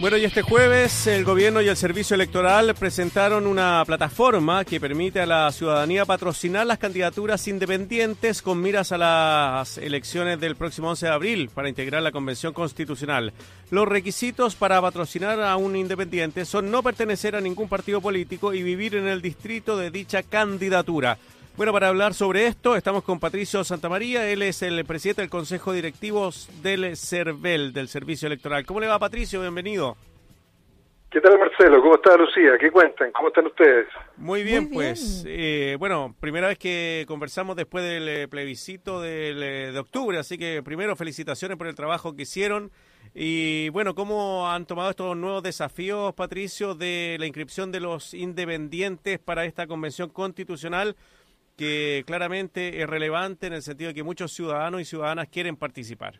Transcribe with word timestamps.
Bueno, 0.00 0.16
y 0.16 0.24
este 0.24 0.42
jueves 0.42 1.08
el 1.08 1.24
gobierno 1.24 1.60
y 1.60 1.66
el 1.66 1.76
servicio 1.76 2.14
electoral 2.14 2.72
presentaron 2.76 3.48
una 3.48 3.82
plataforma 3.84 4.64
que 4.64 4.78
permite 4.78 5.20
a 5.20 5.26
la 5.26 5.50
ciudadanía 5.50 6.04
patrocinar 6.04 6.68
las 6.68 6.78
candidaturas 6.78 7.48
independientes 7.48 8.40
con 8.40 8.62
miras 8.62 8.92
a 8.92 8.98
las 8.98 9.76
elecciones 9.76 10.38
del 10.38 10.54
próximo 10.54 10.90
11 10.90 11.06
de 11.06 11.12
abril 11.12 11.50
para 11.52 11.68
integrar 11.68 12.00
la 12.00 12.12
Convención 12.12 12.52
Constitucional. 12.52 13.32
Los 13.72 13.88
requisitos 13.88 14.54
para 14.54 14.80
patrocinar 14.80 15.42
a 15.42 15.56
un 15.56 15.74
independiente 15.74 16.44
son 16.44 16.70
no 16.70 16.80
pertenecer 16.84 17.34
a 17.34 17.40
ningún 17.40 17.68
partido 17.68 18.00
político 18.00 18.54
y 18.54 18.62
vivir 18.62 18.94
en 18.94 19.08
el 19.08 19.20
distrito 19.20 19.76
de 19.76 19.90
dicha 19.90 20.22
candidatura. 20.22 21.18
Bueno, 21.58 21.72
para 21.72 21.88
hablar 21.88 22.14
sobre 22.14 22.46
esto 22.46 22.76
estamos 22.76 23.02
con 23.02 23.18
Patricio 23.18 23.64
Santamaría, 23.64 24.30
él 24.30 24.42
es 24.42 24.62
el 24.62 24.84
presidente 24.84 25.22
del 25.22 25.28
Consejo 25.28 25.72
Directivo 25.72 26.30
del 26.62 26.96
CERVEL, 26.96 27.72
del 27.72 27.88
Servicio 27.88 28.26
Electoral. 28.26 28.64
¿Cómo 28.64 28.78
le 28.78 28.86
va 28.86 28.96
Patricio? 29.00 29.40
Bienvenido. 29.40 29.96
¿Qué 31.10 31.20
tal 31.20 31.36
Marcelo? 31.36 31.82
¿Cómo 31.82 31.96
está 31.96 32.16
Lucía? 32.16 32.52
¿Qué 32.60 32.70
cuentan? 32.70 33.10
¿Cómo 33.10 33.26
están 33.26 33.46
ustedes? 33.46 33.88
Muy 34.18 34.44
bien, 34.44 34.70
pues. 34.70 35.24
Eh, 35.26 35.74
bueno, 35.80 36.14
primera 36.20 36.46
vez 36.46 36.58
que 36.58 37.04
conversamos 37.08 37.56
después 37.56 37.82
del 37.82 38.08
eh, 38.08 38.28
plebiscito 38.28 39.00
del, 39.00 39.42
eh, 39.42 39.72
de 39.72 39.78
octubre, 39.80 40.16
así 40.16 40.38
que 40.38 40.62
primero 40.62 40.94
felicitaciones 40.94 41.58
por 41.58 41.66
el 41.66 41.74
trabajo 41.74 42.14
que 42.14 42.22
hicieron. 42.22 42.70
Y 43.16 43.68
bueno, 43.70 43.96
¿cómo 43.96 44.48
han 44.48 44.64
tomado 44.64 44.90
estos 44.90 45.16
nuevos 45.16 45.42
desafíos, 45.42 46.14
Patricio, 46.14 46.76
de 46.76 47.16
la 47.18 47.26
inscripción 47.26 47.72
de 47.72 47.80
los 47.80 48.14
independientes 48.14 49.18
para 49.18 49.44
esta 49.44 49.66
convención 49.66 50.10
constitucional? 50.10 50.94
Que 51.58 52.04
claramente 52.06 52.80
es 52.80 52.88
relevante 52.88 53.48
en 53.48 53.52
el 53.52 53.62
sentido 53.62 53.88
de 53.88 53.94
que 53.94 54.04
muchos 54.04 54.32
ciudadanos 54.32 54.80
y 54.80 54.84
ciudadanas 54.84 55.28
quieren 55.28 55.56
participar. 55.56 56.14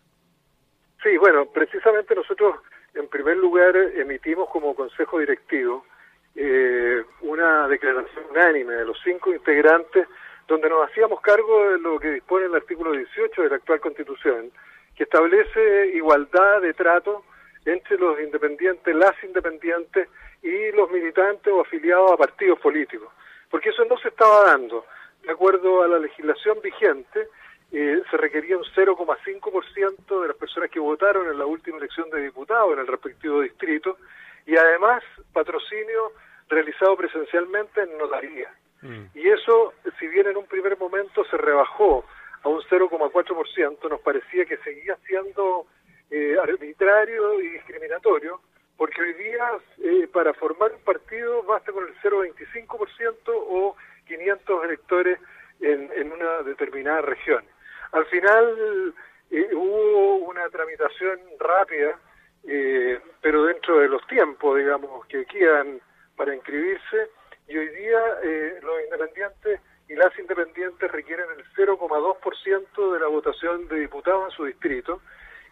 Sí, 1.01 1.16
bueno, 1.16 1.47
precisamente 1.47 2.12
nosotros 2.16 2.56
en 2.95 3.06
primer 3.06 3.37
lugar 3.37 3.77
emitimos 3.77 4.51
como 4.51 4.74
consejo 4.74 5.20
directivo 5.20 5.87
eh, 6.34 7.05
una 7.20 7.69
declaración 7.69 8.25
unánime 8.31 8.75
de 8.75 8.84
los 8.84 8.98
cinco 9.05 9.33
integrantes 9.33 10.09
donde 10.48 10.69
nos 10.69 10.91
hacíamos 10.91 11.20
cargo 11.20 11.70
de 11.70 11.78
lo 11.78 12.00
que 12.00 12.11
dispone 12.11 12.47
el 12.47 12.55
artículo 12.56 12.92
18 12.92 13.42
de 13.42 13.48
la 13.48 13.56
actual 13.56 13.81
constitución, 13.81 14.50
que 14.97 15.05
establece 15.05 15.92
igualdad 15.94 16.62
de 16.62 16.75
trato 16.75 17.22
entre 17.64 17.97
los 17.97 18.19
independientes, 18.19 18.92
las 18.92 19.14
independientes 19.22 20.09
y 20.42 20.72
los 20.72 20.91
militantes 20.91 21.53
o 21.53 21.61
afiliados 21.61 22.11
a 22.12 22.16
partidos 22.16 22.59
políticos, 22.59 23.09
porque 23.50 23.69
eso 23.69 23.84
no 23.84 23.97
se 23.98 24.09
estaba 24.09 24.44
dando 24.47 24.84
de 25.29 25.34
acuerdo 25.34 25.83
a 25.83 25.89
la 25.89 25.98
legislación 25.98 26.59
vigente, 26.62 27.29
eh, 27.71 28.01
se 28.11 28.17
requería 28.17 28.57
un 28.57 28.65
0,5% 28.65 30.23
de 30.23 30.29
las 30.29 30.37
personas 30.39 30.71
que 30.71 30.81
votaron 30.81 31.29
en 31.29 31.39
la 31.39 31.45
última 31.45 31.77
elección 31.77 32.09
de 32.09 32.23
diputados 32.23 32.73
en 32.73 32.79
el 32.79 32.87
respectivo 32.87 33.43
distrito 33.43 33.99
y 34.47 34.56
además 34.56 35.03
patrocinio 35.34 36.12
realizado 36.49 36.97
presencialmente 36.97 37.83
en 37.83 37.99
notaría. 37.99 38.51
Mm. 38.81 39.05
Y 39.15 39.29
eso, 39.29 39.75
si 39.99 40.09
bien 40.09 40.29
en 40.29 40.39
un 40.39 40.47
primer 40.47 40.79
momento 40.79 41.23
se 41.27 41.37
rebajó 41.37 42.06
a 42.43 42.49
un 42.49 42.62
0,4%, 42.62 43.91
nos 43.91 44.01
parecía 44.01 44.47
que 44.47 44.56
seguía 44.56 44.97
siendo 45.06 45.67
eh, 46.11 46.37
arbitrario 46.43 47.39
y 47.43 47.49
discriminatorio, 47.49 48.41
porque 48.79 49.03
hoy 49.03 49.12
día 49.12 49.47
eh, 49.84 50.09
para 50.11 50.33
formar 50.33 50.73
un 50.73 50.81
partido 50.81 51.43
basta 51.43 51.71
con 51.71 51.87
el 51.87 51.95
0,25% 52.01 53.19
o 53.27 53.77
500 54.09 54.64
electores 54.64 55.19
en, 55.61 55.91
en 55.95 56.12
una 56.12 56.42
determinada 56.42 57.03
región. 57.03 57.45
Al 57.92 58.06
final 58.06 58.95
eh, 59.31 59.48
hubo 59.55 60.17
una 60.17 60.48
tramitación 60.48 61.20
rápida, 61.39 61.98
eh, 62.47 63.00
pero 63.20 63.45
dentro 63.45 63.78
de 63.78 63.89
los 63.89 64.06
tiempos, 64.06 64.56
digamos, 64.56 65.06
que 65.06 65.25
quedan 65.27 65.81
para 66.17 66.34
inscribirse, 66.34 67.11
y 67.47 67.56
hoy 67.56 67.69
día 67.69 68.00
eh, 68.23 68.59
los 68.62 68.83
independientes 68.84 69.61
y 69.89 69.95
las 69.95 70.17
independientes 70.19 70.91
requieren 70.91 71.27
el 71.37 71.44
0,2% 71.55 72.93
de 72.93 73.00
la 73.00 73.06
votación 73.06 73.69
de 73.69 73.81
diputados 73.81 74.31
en 74.31 74.37
su 74.37 74.44
distrito, 74.44 75.00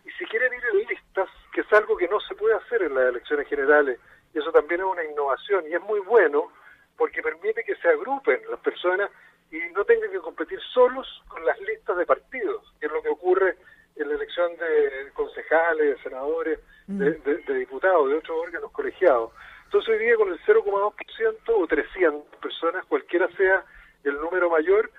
y 0.04 0.10
si 0.12 0.24
quieren 0.26 0.52
ir 0.52 0.62
en 0.72 0.88
listas, 0.88 1.28
que 1.52 1.62
es 1.62 1.72
algo 1.72 1.96
que 1.96 2.08
no 2.08 2.20
se 2.20 2.34
puede 2.34 2.54
hacer 2.54 2.82
en 2.82 2.94
las 2.94 3.08
elecciones 3.08 3.48
generales, 3.48 3.98
y 4.34 4.38
eso 4.38 4.52
también 4.52 4.80
es 4.80 4.86
una 4.86 5.04
innovación, 5.04 5.64
y 5.68 5.74
es 5.74 5.80
muy 5.82 6.00
bueno, 6.00 6.52
porque 6.96 7.22
permite 7.22 7.64
que 7.64 7.76
se 7.76 7.88
agrupen 7.88 8.40
las 8.50 8.60
personas 8.60 9.10
y 9.50 9.58
no 9.74 9.84
tengan 9.84 10.10
que 10.10 10.18
competir 10.18 10.60
solos 10.72 11.06
con 11.28 11.44
las 11.44 11.58
listas 11.60 11.96
de 11.96 12.06
partidos, 12.06 12.72
que 12.80 12.86
es 12.86 12.92
lo 12.92 13.02
que 13.02 13.10
ocurre 13.10 13.56
en 13.96 14.08
la 14.08 14.14
elección 14.14 14.52
de 14.56 15.10
concejales, 15.14 15.96
de 15.96 16.02
senadores, 16.02 16.58
de, 16.86 17.10
mm. 17.10 17.52
diputados, 17.58 18.08
de 18.08 18.16
otros 18.16 18.38
órganos 18.38 18.70
colegiados. 18.72 19.32
Entonces 19.64 19.88
hoy 19.90 19.98
día 19.98 20.16
con 20.16 20.28
el 20.28 20.38
0,2% 20.40 21.36
o 21.48 21.66
300 21.66 22.36
personas, 22.40 22.84
cualquiera 22.86 23.28
sea 23.36 23.64
el 24.04 24.14
número 24.20 24.50
mayor, 24.50 24.90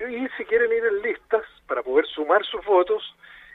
y 0.00 0.28
si 0.36 0.44
quieren 0.44 0.72
ir 0.72 0.84
en 0.84 1.02
listas 1.02 1.44
para 1.66 1.82
poder 1.82 2.06
sumar 2.06 2.44
sus 2.44 2.64
votos, 2.64 3.02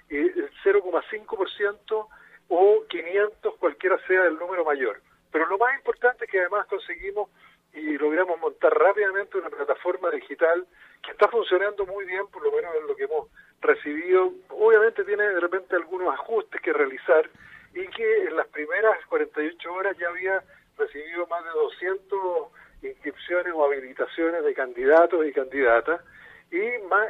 eh, 0.09 0.31
el 0.35 0.51
0,5% 0.63 2.07
o 2.49 2.83
500, 2.87 3.55
cualquiera 3.57 3.97
sea 4.07 4.25
el 4.25 4.37
número 4.37 4.63
mayor. 4.65 5.01
Pero 5.31 5.47
lo 5.47 5.57
más 5.57 5.75
importante 5.77 6.25
es 6.25 6.31
que 6.31 6.39
además 6.39 6.67
conseguimos 6.67 7.29
y 7.73 7.97
logramos 7.97 8.39
montar 8.39 8.73
rápidamente 8.73 9.38
una 9.38 9.50
plataforma 9.50 10.11
digital 10.11 10.66
que 11.01 11.11
está 11.11 11.28
funcionando 11.28 11.85
muy 11.85 12.06
bien, 12.06 12.28
por 12.28 12.44
lo 12.44 12.51
menos 12.51 12.73
en 12.75 12.88
lo 12.88 12.95
que 12.95 13.03
hemos 13.03 13.28
recibido. 13.61 14.31
Obviamente 14.50 15.03
tiene 15.03 15.23
de 15.23 15.39
repente 15.39 15.75
algunos 15.75 16.13
ajustes 16.13 16.62
que 16.62 16.72
realizar 16.72 17.29
y 17.73 17.88
que 17.88 18.23
en 18.25 18.35
las 18.35 18.47
primeras 18.47 19.03
48 19.07 19.73
horas 19.73 19.97
ya 19.97 20.09
había 20.09 20.44
recibido 20.78 21.25
más 21.28 21.44
de 21.44 21.50
200 21.50 22.47
inscripciones 22.83 23.53
o 23.56 23.66
habilitaciones 23.66 24.44
de 24.44 24.53
candidatos 24.53 25.25
y 25.25 25.33
candidatas 25.33 26.01
y 26.51 26.88
más 26.88 27.07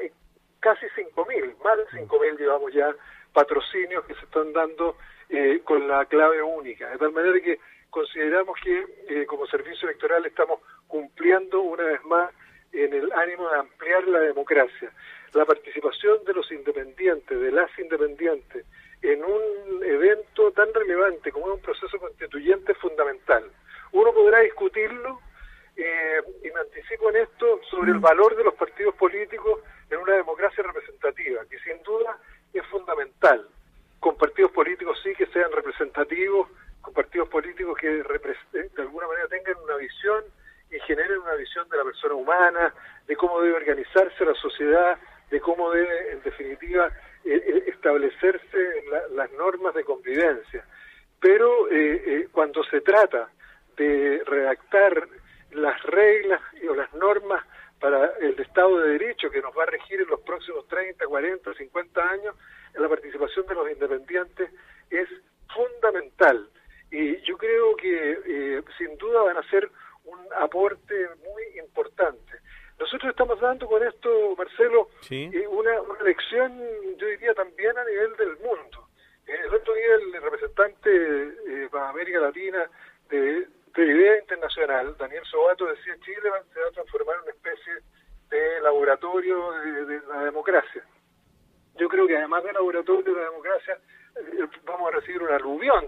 casi 0.59 0.85
5.000, 0.95 1.57
más 1.61 1.77
de 1.77 1.85
5.000 1.99 2.37
llevamos 2.37 2.73
ya 2.73 2.95
patrocinios 3.33 4.05
que 4.05 4.13
se 4.15 4.21
están 4.21 4.53
dando 4.53 4.95
eh, 5.29 5.61
con 5.65 5.87
la 5.87 6.05
clave 6.05 6.41
única. 6.41 6.89
De 6.89 6.97
tal 6.97 7.11
manera 7.11 7.39
que 7.41 7.59
consideramos 7.93 8.59
que 8.59 8.85
eh, 9.07 9.25
como 9.27 9.45
servicio 9.45 9.87
electoral 9.87 10.25
estamos 10.25 10.59
cumpliendo 10.87 11.61
una 11.61 11.83
vez 11.83 12.03
más 12.05 12.31
en 12.71 12.91
el 12.91 13.11
ánimo 13.13 13.47
de 13.49 13.59
ampliar 13.59 14.07
la 14.07 14.19
democracia. 14.19 14.91
La 15.33 15.45
participación 15.45 16.23
de 16.25 16.33
los 16.33 16.51
independientes, 16.51 17.39
de 17.39 17.51
las 17.51 17.69
independientes, 17.77 18.65
en 19.03 19.23
un 19.23 19.83
evento 19.83 20.51
tan 20.53 20.73
relevante 20.73 21.31
como 21.31 21.49
es 21.49 21.53
un 21.53 21.61
proceso 21.61 21.99
constituyente 21.99 22.71
es 22.71 22.77
fundamental. 22.79 23.43
Uno 23.91 24.11
podrá 24.11 24.39
discutirlo, 24.39 25.19
eh, 25.75 26.21
y 26.43 26.49
me 26.49 26.61
anticipo 26.61 27.11
en 27.11 27.17
esto, 27.17 27.61
sobre 27.69 27.91
el 27.91 27.99
mm. 27.99 28.01
valor 28.01 28.35
de 28.35 28.43
los 28.43 28.55
partidos 28.55 28.95
políticos 28.95 29.59
en 29.91 29.99
una 29.99 30.15
democracia 30.15 30.63
representativa, 30.63 31.45
que 31.45 31.59
sin 31.59 31.81
duda 31.83 32.17
es 32.53 32.65
fundamental, 32.67 33.47
con 33.99 34.17
partidos 34.17 34.51
políticos 34.51 34.99
sí 35.03 35.13
que 35.15 35.27
sean 35.27 35.51
representativos, 35.51 36.49
con 36.83 36.93
partidos 36.93 37.29
políticos 37.29 37.77
que 37.79 37.87
de 37.87 38.81
alguna 38.81 39.07
manera 39.07 39.27
tengan 39.29 39.55
una 39.63 39.77
visión 39.77 40.23
y 40.69 40.79
generen 40.81 41.19
una 41.19 41.35
visión 41.35 41.67
de 41.69 41.77
la 41.77 41.83
persona 41.83 42.13
humana, 42.13 42.73
de 43.07 43.15
cómo 43.15 43.41
debe 43.41 43.55
organizarse 43.55 44.25
la 44.25 44.33
sociedad, 44.33 44.99
de 45.31 45.39
cómo 45.39 45.71
debe, 45.71 46.11
en 46.11 46.21
definitiva, 46.21 46.87
eh, 47.23 47.41
eh, 47.47 47.63
establecerse 47.67 48.83
las 49.11 49.31
normas 49.31 49.73
de 49.73 49.85
convivencia. 49.85 50.65
Pero 51.21 51.71
eh, 51.71 52.27
cuando 52.31 52.63
se 52.65 52.81
trata 52.81 53.29
de 53.77 54.21
redactar 54.25 55.07
las 55.51 55.81
reglas 55.83 56.41
o 56.69 56.75
las 56.75 56.93
normas 56.93 57.45
para 57.79 58.11
el 58.19 58.37
Estado 58.39 58.79
de 58.79 58.89
Derecho 58.89 59.29
que 59.29 59.41
nos 59.41 59.57
va 59.57 59.63
a 59.63 59.67
regir 59.67 60.01
en 60.01 60.07
los 60.07 60.19
próximos 60.21 60.67
30, 60.67 61.05
40, 61.05 61.53
50 61.53 62.09
años, 62.09 62.35
la 62.73 62.89
participación 62.89 63.45
de 63.45 63.55
los 63.55 63.71
independientes 63.71 64.51
es 64.89 65.07
fundamental. 65.53 66.49
Y 66.93 67.19
yo 67.21 67.35
creo 67.39 67.75
que 67.75 68.19
eh, 68.23 68.63
sin 68.77 68.95
duda 68.99 69.23
van 69.23 69.37
a 69.37 69.49
ser 69.49 69.67
un 70.05 70.19
aporte 70.37 70.93
muy 71.25 71.59
importante. 71.59 72.33
Nosotros 72.77 73.09
estamos 73.09 73.39
dando 73.39 73.67
con 73.67 73.81
esto, 73.81 74.35
Marcelo, 74.37 74.89
eh, 75.09 75.47
una, 75.47 75.81
una, 75.81 76.03
lección, 76.03 76.55
yo 76.97 77.07
diría 77.07 77.33
también 77.33 77.75
a 77.75 77.83
nivel 77.85 78.15
del 78.15 78.37
mundo. 78.37 78.89
Eh, 79.25 79.39
el 79.43 79.55
otro 79.55 79.73
día 79.73 79.95
el 79.95 80.21
representante 80.21 81.69
para 81.71 81.89
América 81.89 82.19
Latina 82.19 82.69
de, 83.09 83.47
de 83.75 83.85
Idea 83.85 84.19
Internacional, 84.19 84.95
Daniel 84.95 85.25
Sobato, 85.25 85.65
decía 85.65 85.97
Chile 86.05 86.29
se 86.53 86.59
va 86.59 86.67
a 86.67 86.71
transformar 86.73 87.15
en 87.15 87.23
una 87.23 87.31
especie 87.31 87.73
de 88.29 88.61
laboratorio 88.61 89.51
de 89.87 89.99
la 90.07 90.25
democracia. 90.25 90.85
Yo 91.75 91.89
creo 91.89 92.05
que 92.05 92.17
además 92.17 92.43
de 92.43 92.53
laboratorio 92.53 93.15
de 93.15 93.19
la 93.19 93.29
democracia, 93.29 93.79
eh, 94.15 94.47
vamos 94.63 94.89
a 94.89 94.95
recibir 94.99 95.23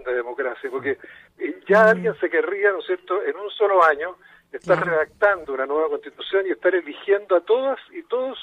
de 0.04 0.14
democracia, 0.14 0.70
porque 0.70 0.98
eh, 1.38 1.60
ya 1.68 1.90
alguien 1.90 2.14
se 2.20 2.30
querría, 2.30 2.72
¿no 2.72 2.78
es 2.80 2.86
cierto?, 2.86 3.22
en 3.22 3.36
un 3.36 3.50
solo 3.50 3.82
año 3.84 4.16
estar 4.52 4.84
redactando 4.84 5.52
una 5.52 5.66
nueva 5.66 5.88
constitución 5.88 6.46
y 6.46 6.50
estar 6.50 6.74
eligiendo 6.74 7.36
a 7.36 7.40
todas 7.40 7.78
y 7.90 8.02
todos 8.04 8.38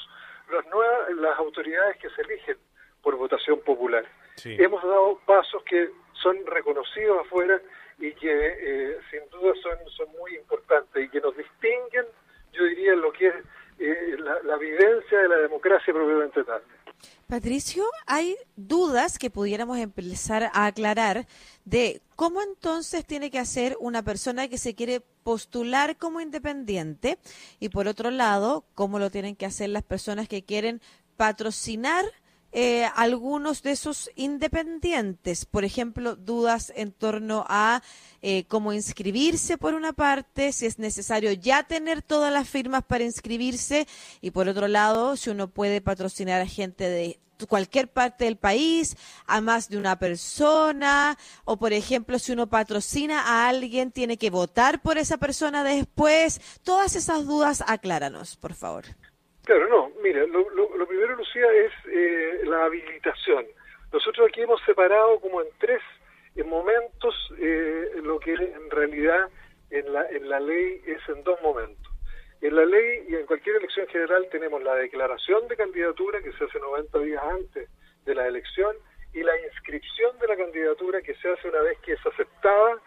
las 0.52 0.66
nuevas 0.66 1.10
las 1.16 1.38
autoridades 1.38 1.96
que 1.98 2.10
se 2.10 2.22
eligen 2.22 2.56
por 3.02 3.16
votación 3.16 3.60
popular. 3.60 4.04
Hemos 4.44 4.82
dado 4.82 5.20
pasos 5.26 5.62
que 5.64 5.90
son 6.12 6.36
reconocidos 6.46 7.20
afuera 7.20 7.60
y 7.98 8.12
que 8.12 8.30
eh, 8.30 8.98
sin 9.10 9.20
duda 9.30 9.54
son, 9.62 9.78
son 9.90 10.10
muy 10.12 10.34
importantes 10.36 11.04
y 11.04 11.08
que 11.08 11.20
nos 11.20 11.36
distinguen, 11.36 12.06
yo 12.52 12.64
diría, 12.64 12.94
lo 12.94 13.12
que 13.12 13.28
es 13.28 13.34
eh, 13.78 14.16
la, 14.18 14.40
la 14.42 14.56
vivencia 14.56 15.18
de 15.18 15.28
la 15.28 15.36
democracia 15.38 15.92
propiamente 15.92 16.44
tal. 16.44 16.62
Patricio, 17.26 17.84
hay 18.06 18.36
dudas 18.56 19.18
que 19.18 19.30
pudiéramos 19.30 19.78
empezar 19.78 20.50
a 20.52 20.66
aclarar 20.66 21.26
de 21.64 22.02
cómo 22.16 22.42
entonces 22.42 23.04
tiene 23.04 23.30
que 23.30 23.38
hacer 23.38 23.76
una 23.80 24.02
persona 24.02 24.48
que 24.48 24.58
se 24.58 24.74
quiere 24.74 25.00
postular 25.00 25.96
como 25.96 26.20
independiente 26.20 27.18
y 27.60 27.70
por 27.70 27.88
otro 27.88 28.10
lado, 28.10 28.64
cómo 28.74 28.98
lo 28.98 29.10
tienen 29.10 29.36
que 29.36 29.46
hacer 29.46 29.70
las 29.70 29.82
personas 29.82 30.28
que 30.28 30.42
quieren 30.42 30.80
patrocinar 31.16 32.04
eh, 32.56 32.88
algunos 32.94 33.64
de 33.64 33.72
esos 33.72 34.08
independientes, 34.14 35.44
por 35.44 35.64
ejemplo, 35.64 36.14
dudas 36.14 36.72
en 36.76 36.92
torno 36.92 37.44
a 37.48 37.82
eh, 38.22 38.44
cómo 38.46 38.72
inscribirse 38.72 39.58
por 39.58 39.74
una 39.74 39.92
parte, 39.92 40.52
si 40.52 40.66
es 40.66 40.78
necesario 40.78 41.32
ya 41.32 41.64
tener 41.64 42.00
todas 42.00 42.32
las 42.32 42.48
firmas 42.48 42.84
para 42.84 43.02
inscribirse 43.02 43.88
y 44.20 44.30
por 44.30 44.48
otro 44.48 44.68
lado, 44.68 45.16
si 45.16 45.30
uno 45.30 45.48
puede 45.48 45.80
patrocinar 45.80 46.40
a 46.40 46.46
gente 46.46 46.88
de 46.88 47.18
cualquier 47.48 47.88
parte 47.88 48.26
del 48.26 48.36
país, 48.36 48.96
a 49.26 49.40
más 49.40 49.68
de 49.68 49.76
una 49.76 49.98
persona, 49.98 51.18
o 51.44 51.56
por 51.56 51.72
ejemplo, 51.72 52.20
si 52.20 52.30
uno 52.30 52.46
patrocina 52.46 53.20
a 53.20 53.48
alguien, 53.48 53.90
tiene 53.90 54.16
que 54.16 54.30
votar 54.30 54.80
por 54.80 54.96
esa 54.96 55.16
persona 55.16 55.64
después. 55.64 56.40
Todas 56.62 56.94
esas 56.94 57.26
dudas, 57.26 57.64
acláranos, 57.66 58.36
por 58.36 58.54
favor. 58.54 58.84
Claro, 59.44 59.68
no, 59.68 59.92
mira, 60.02 60.26
lo, 60.26 60.48
lo, 60.50 60.86
primero, 60.86 61.16
Lucía, 61.16 61.46
es 61.52 61.72
eh, 61.92 62.40
la 62.44 62.64
habilitación. 62.64 63.44
Nosotros 63.92 64.28
aquí 64.28 64.40
hemos 64.40 64.60
separado 64.64 65.20
como 65.20 65.42
en 65.42 65.48
tres 65.58 65.82
momentos 66.46 67.14
eh, 67.38 67.92
lo 68.02 68.18
que 68.18 68.32
en 68.32 68.70
realidad 68.70 69.28
en 69.70 69.92
la, 69.92 70.08
en 70.08 70.28
la 70.28 70.40
ley 70.40 70.80
es 70.86 70.98
en 71.08 71.22
dos 71.24 71.40
momentos. 71.42 71.92
En 72.40 72.56
la 72.56 72.64
ley 72.64 73.04
y 73.08 73.16
en 73.16 73.26
cualquier 73.26 73.56
elección 73.56 73.86
general 73.88 74.26
tenemos 74.30 74.62
la 74.62 74.76
declaración 74.76 75.46
de 75.48 75.56
candidatura 75.56 76.22
que 76.22 76.32
se 76.32 76.44
hace 76.44 76.58
90 76.58 76.98
días 77.00 77.22
antes 77.22 77.68
de 78.04 78.14
la 78.14 78.26
elección 78.26 78.74
y 79.12 79.22
la 79.22 79.38
inscripción 79.42 80.18
de 80.18 80.26
la 80.26 80.36
candidatura 80.36 81.02
que 81.02 81.14
se 81.16 81.30
hace 81.30 81.48
una 81.48 81.60
vez 81.60 81.78
que 81.80 81.92
es 81.92 82.06
aceptada 82.06 82.80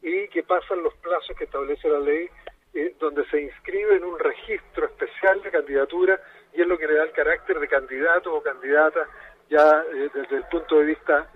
y 0.00 0.28
que 0.28 0.42
pasan 0.42 0.82
los 0.82 0.94
plazos 0.96 1.36
que 1.36 1.44
establece 1.44 1.88
la 1.88 2.00
ley 2.00 2.28
eh, 2.74 2.96
donde 2.98 3.24
se 3.26 3.40
inscribe 3.40 3.96
en 3.96 4.04
un 4.04 4.18
registro 4.18 4.86
especial 4.86 5.40
de 5.42 5.50
candidatura 5.50 6.20
y 6.52 6.60
es 6.60 6.66
lo 6.66 6.76
que 6.76 6.88
le 6.88 6.94
da 6.94 7.04
el 7.04 7.12
carácter 7.12 7.60
de 7.60 7.68
candidato 7.68 8.34
o 8.34 8.42
candidata 8.42 9.08
ya 9.48 9.84
eh, 9.92 10.10
desde 10.12 10.36
el 10.36 10.44
punto 10.50 10.78
de 10.78 10.86
vista 10.86 11.30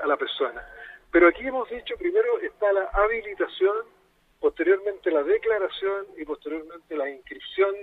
a 0.00 0.06
la 0.06 0.16
persona. 0.16 0.66
Pero 1.10 1.28
aquí 1.28 1.46
hemos 1.46 1.68
dicho 1.70 1.96
primero 1.96 2.40
está 2.40 2.72
la 2.72 2.88
habilitación, 2.92 3.76
posteriormente 4.40 5.10
la 5.10 5.22
declaración 5.22 6.06
y 6.16 6.24
posteriormente 6.24 6.96
la 6.96 7.08
inscripción 7.08 7.74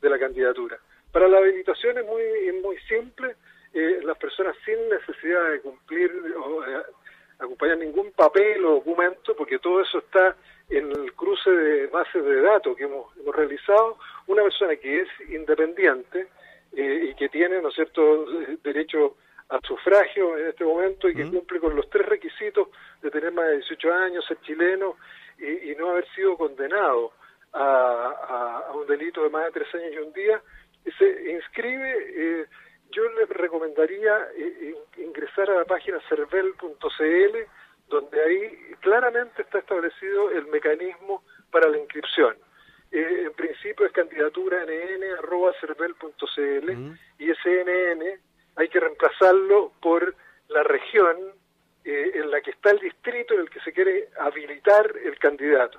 de 0.00 0.10
la 0.10 0.18
candidatura. 0.18 0.78
Para 1.10 1.28
la 1.28 1.38
habilitación 1.38 1.98
es 1.98 2.04
muy, 2.04 2.22
muy 2.62 2.76
simple, 2.80 3.36
eh, 3.72 4.00
las 4.02 4.18
personas 4.18 4.54
sin 4.64 4.76
necesidad 4.90 5.50
de 5.50 5.60
cumplir 5.60 6.10
o 6.36 6.62
acompañar 7.38 7.78
ningún 7.78 8.12
papel 8.12 8.64
o 8.64 8.74
documento, 8.74 9.34
porque 9.36 9.58
todo 9.58 9.80
eso 9.80 9.98
está 9.98 10.36
en 10.72 10.90
el 10.90 11.12
cruce 11.14 11.50
de 11.50 11.86
bases 11.88 12.24
de 12.24 12.40
datos 12.40 12.76
que 12.76 12.84
hemos, 12.84 13.06
realizado, 13.34 13.98
una 14.26 14.42
persona 14.42 14.76
que 14.76 15.00
es 15.00 15.08
independiente 15.28 16.28
eh, 16.72 17.08
y 17.10 17.14
que 17.14 17.28
tiene, 17.28 17.60
¿no 17.60 17.68
es 17.68 17.74
cierto?, 17.74 18.26
derecho 18.62 19.16
a 19.50 19.60
sufragio 19.66 20.38
en 20.38 20.48
este 20.48 20.64
momento 20.64 21.08
y 21.08 21.14
que 21.14 21.28
cumple 21.28 21.60
con 21.60 21.76
los 21.76 21.88
tres 21.90 22.06
requisitos 22.06 22.68
de 23.02 23.10
tener 23.10 23.32
más 23.32 23.48
de 23.48 23.56
18 23.56 23.92
años, 23.92 24.24
ser 24.26 24.40
chileno 24.40 24.96
y, 25.38 25.74
no 25.74 25.90
haber 25.90 26.08
sido 26.14 26.36
condenado 26.36 27.12
a, 27.52 28.70
un 28.74 28.86
delito 28.86 29.22
de 29.22 29.28
más 29.28 29.44
de 29.46 29.52
tres 29.52 29.74
años 29.74 29.92
y 29.92 29.98
un 29.98 30.12
día, 30.12 30.40
se 30.98 31.32
inscribe, 31.32 31.96
eh, 32.16 32.46
yo 32.90 33.02
le 33.10 33.26
recomendaría 33.26 34.28
eh, 34.36 34.74
ingresar 34.98 35.50
a 35.50 35.58
la 35.58 35.64
página 35.64 35.98
cervel.cl 36.08 37.36
donde 37.92 38.20
ahí 38.24 38.74
claramente 38.80 39.42
está 39.42 39.58
establecido 39.58 40.30
el 40.30 40.46
mecanismo 40.46 41.22
para 41.50 41.68
la 41.68 41.76
inscripción. 41.76 42.34
Eh, 42.90 43.24
en 43.26 43.34
principio 43.34 43.84
es 43.86 43.92
candidatura 43.92 44.64
nn.cervel.cl 44.64 46.72
mm. 46.72 46.98
y 47.18 47.30
ese 47.30 47.64
NN 47.64 48.02
hay 48.56 48.68
que 48.68 48.80
reemplazarlo 48.80 49.72
por 49.80 50.16
la 50.48 50.62
región 50.62 51.18
eh, 51.84 52.12
en 52.14 52.30
la 52.30 52.40
que 52.40 52.52
está 52.52 52.70
el 52.70 52.78
distrito 52.78 53.34
en 53.34 53.40
el 53.40 53.50
que 53.50 53.60
se 53.60 53.72
quiere 53.72 54.08
habilitar 54.18 54.90
el 55.04 55.18
candidato. 55.18 55.78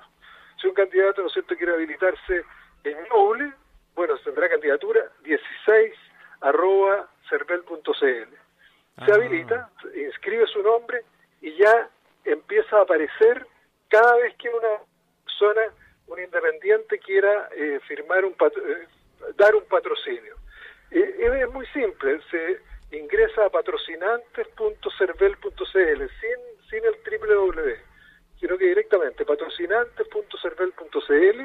Si 0.60 0.68
un 0.68 0.74
candidato, 0.74 1.20
¿no 1.20 1.26
es 1.26 1.32
cierto?, 1.32 1.56
quiere 1.56 1.72
habilitarse 1.72 2.44
en 2.84 2.96
Noble, 3.08 3.52
bueno, 3.94 4.16
tendrá 4.18 4.48
candidatura 4.48 5.10
16 5.24 5.92
arroba 6.42 7.08
cervel.cl. 7.28 8.28
Se 9.04 9.10
ah. 9.10 9.14
habilita, 9.14 9.68
inscribe 9.96 10.46
su 10.46 10.62
nombre 10.62 11.02
empieza 12.74 12.78
a 12.78 12.82
aparecer 12.82 13.46
cada 13.88 14.16
vez 14.16 14.34
que 14.36 14.48
una 14.48 14.80
persona, 15.24 15.72
un 16.08 16.20
independiente 16.20 16.98
quiera 16.98 17.48
eh, 17.56 17.78
firmar 17.86 18.24
un 18.24 18.32
eh, 18.32 18.88
dar 19.36 19.54
un 19.54 19.62
patrocinio. 19.64 20.34
Eh, 20.90 21.42
es 21.42 21.48
muy 21.52 21.66
simple, 21.68 22.20
se 22.30 22.60
ingresa 22.96 23.46
a 23.46 23.50
patrocinantes.cervel.cl 23.50 26.08
sin, 26.20 26.36
sin 26.70 26.84
el 26.84 26.96
www, 27.04 27.76
sino 28.40 28.58
que 28.58 28.66
directamente 28.66 29.24
patrocinantes.cervel.cl 29.24 31.40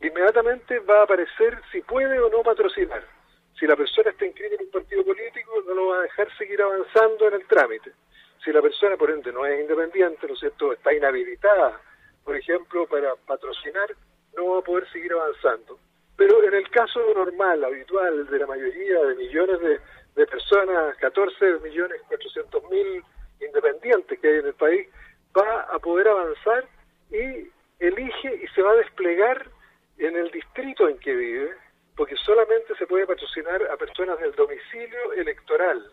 inmediatamente 0.00 0.78
va 0.80 1.00
a 1.00 1.04
aparecer 1.04 1.60
si 1.72 1.80
puede 1.82 2.18
o 2.20 2.30
no 2.30 2.42
patrocinar. 2.42 3.04
Si 3.58 3.66
la 3.66 3.76
persona 3.76 4.10
está 4.10 4.24
inscrita 4.24 4.54
en 4.54 4.62
un 4.66 4.70
partido 4.70 5.04
político, 5.04 5.62
no 5.66 5.74
lo 5.74 5.88
va 5.88 5.98
a 5.98 6.02
dejar 6.02 6.28
seguir 6.38 6.62
avanzando 6.62 7.26
en 7.28 7.34
el 7.34 7.44
trámite 7.48 7.92
si 8.48 8.54
la 8.54 8.62
persona, 8.62 8.96
por 8.96 9.10
ende, 9.10 9.30
no 9.30 9.44
es 9.44 9.60
independiente, 9.60 10.26
¿no 10.26 10.32
es 10.32 10.40
cierto?, 10.40 10.72
está 10.72 10.94
inhabilitada, 10.94 11.78
por 12.24 12.34
ejemplo, 12.34 12.86
para 12.86 13.14
patrocinar, 13.26 13.94
no 14.34 14.52
va 14.52 14.60
a 14.60 14.62
poder 14.62 14.90
seguir 14.90 15.12
avanzando. 15.12 15.78
Pero 16.16 16.42
en 16.42 16.54
el 16.54 16.66
caso 16.70 16.98
normal, 17.14 17.62
habitual, 17.62 18.26
de 18.26 18.38
la 18.38 18.46
mayoría 18.46 19.04
de 19.04 19.14
millones 19.16 19.60
de, 19.60 20.26
personas, 20.26 20.96
14 20.96 21.60
millones 21.62 22.00
400 22.08 22.70
mil 22.70 23.04
independientes 23.40 24.18
que 24.18 24.26
hay 24.26 24.38
en 24.38 24.46
el 24.46 24.54
país, 24.54 24.88
va 25.36 25.60
a 25.70 25.78
poder 25.78 26.08
avanzar 26.08 26.64
y 27.10 27.48
elige 27.78 28.34
y 28.42 28.46
se 28.48 28.62
va 28.62 28.72
a 28.72 28.76
desplegar 28.76 29.46
en 29.98 30.16
el 30.16 30.30
distrito 30.30 30.88
en 30.88 30.98
que 30.98 31.14
vive, 31.14 31.50
porque 31.96 32.16
solamente 32.16 32.74
se 32.76 32.86
puede 32.86 33.06
patrocinar 33.06 33.62
a 33.70 33.76
personas 33.76 34.18
del 34.18 34.32
domicilio 34.32 35.12
electoral, 35.12 35.84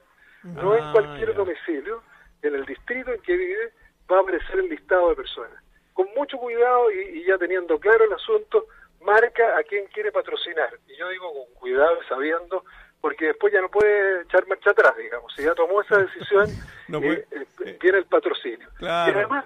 no 0.43 0.75
en 0.75 0.83
ah, 0.83 0.91
cualquier 0.93 1.33
domicilio, 1.35 2.01
en 2.47 2.55
el 2.55 2.65
distrito 2.65 3.11
en 3.11 3.21
que 3.21 3.35
vive 3.35 3.71
va 4.11 4.17
a 4.17 4.21
aparecer 4.21 4.59
el 4.59 4.69
listado 4.69 5.09
de 5.09 5.15
personas. 5.15 5.63
Con 5.93 6.07
mucho 6.15 6.37
cuidado 6.37 6.91
y, 6.91 7.23
ya 7.25 7.37
teniendo 7.37 7.79
claro 7.79 8.05
el 8.05 8.13
asunto, 8.13 8.67
marca 9.01 9.57
a 9.57 9.63
quién 9.63 9.85
quiere 9.87 10.11
patrocinar. 10.11 10.77
Y 10.87 10.97
yo 10.97 11.07
digo 11.09 11.31
con 11.33 11.53
cuidado 11.55 11.97
y 12.01 12.07
sabiendo, 12.07 12.63
porque 13.01 13.27
después 13.27 13.53
ya 13.53 13.61
no 13.61 13.69
puede 13.69 14.21
echar 14.23 14.47
marcha 14.47 14.71
atrás, 14.71 14.95
digamos. 14.97 15.33
Si 15.35 15.43
ya 15.43 15.53
tomó 15.53 15.81
esa 15.81 15.97
decisión, 15.97 16.49
eh, 17.03 17.25
eh, 17.31 17.77
tiene 17.79 17.99
el 17.99 18.05
patrocinio. 18.05 18.67
Y 18.79 18.85
además 18.85 19.45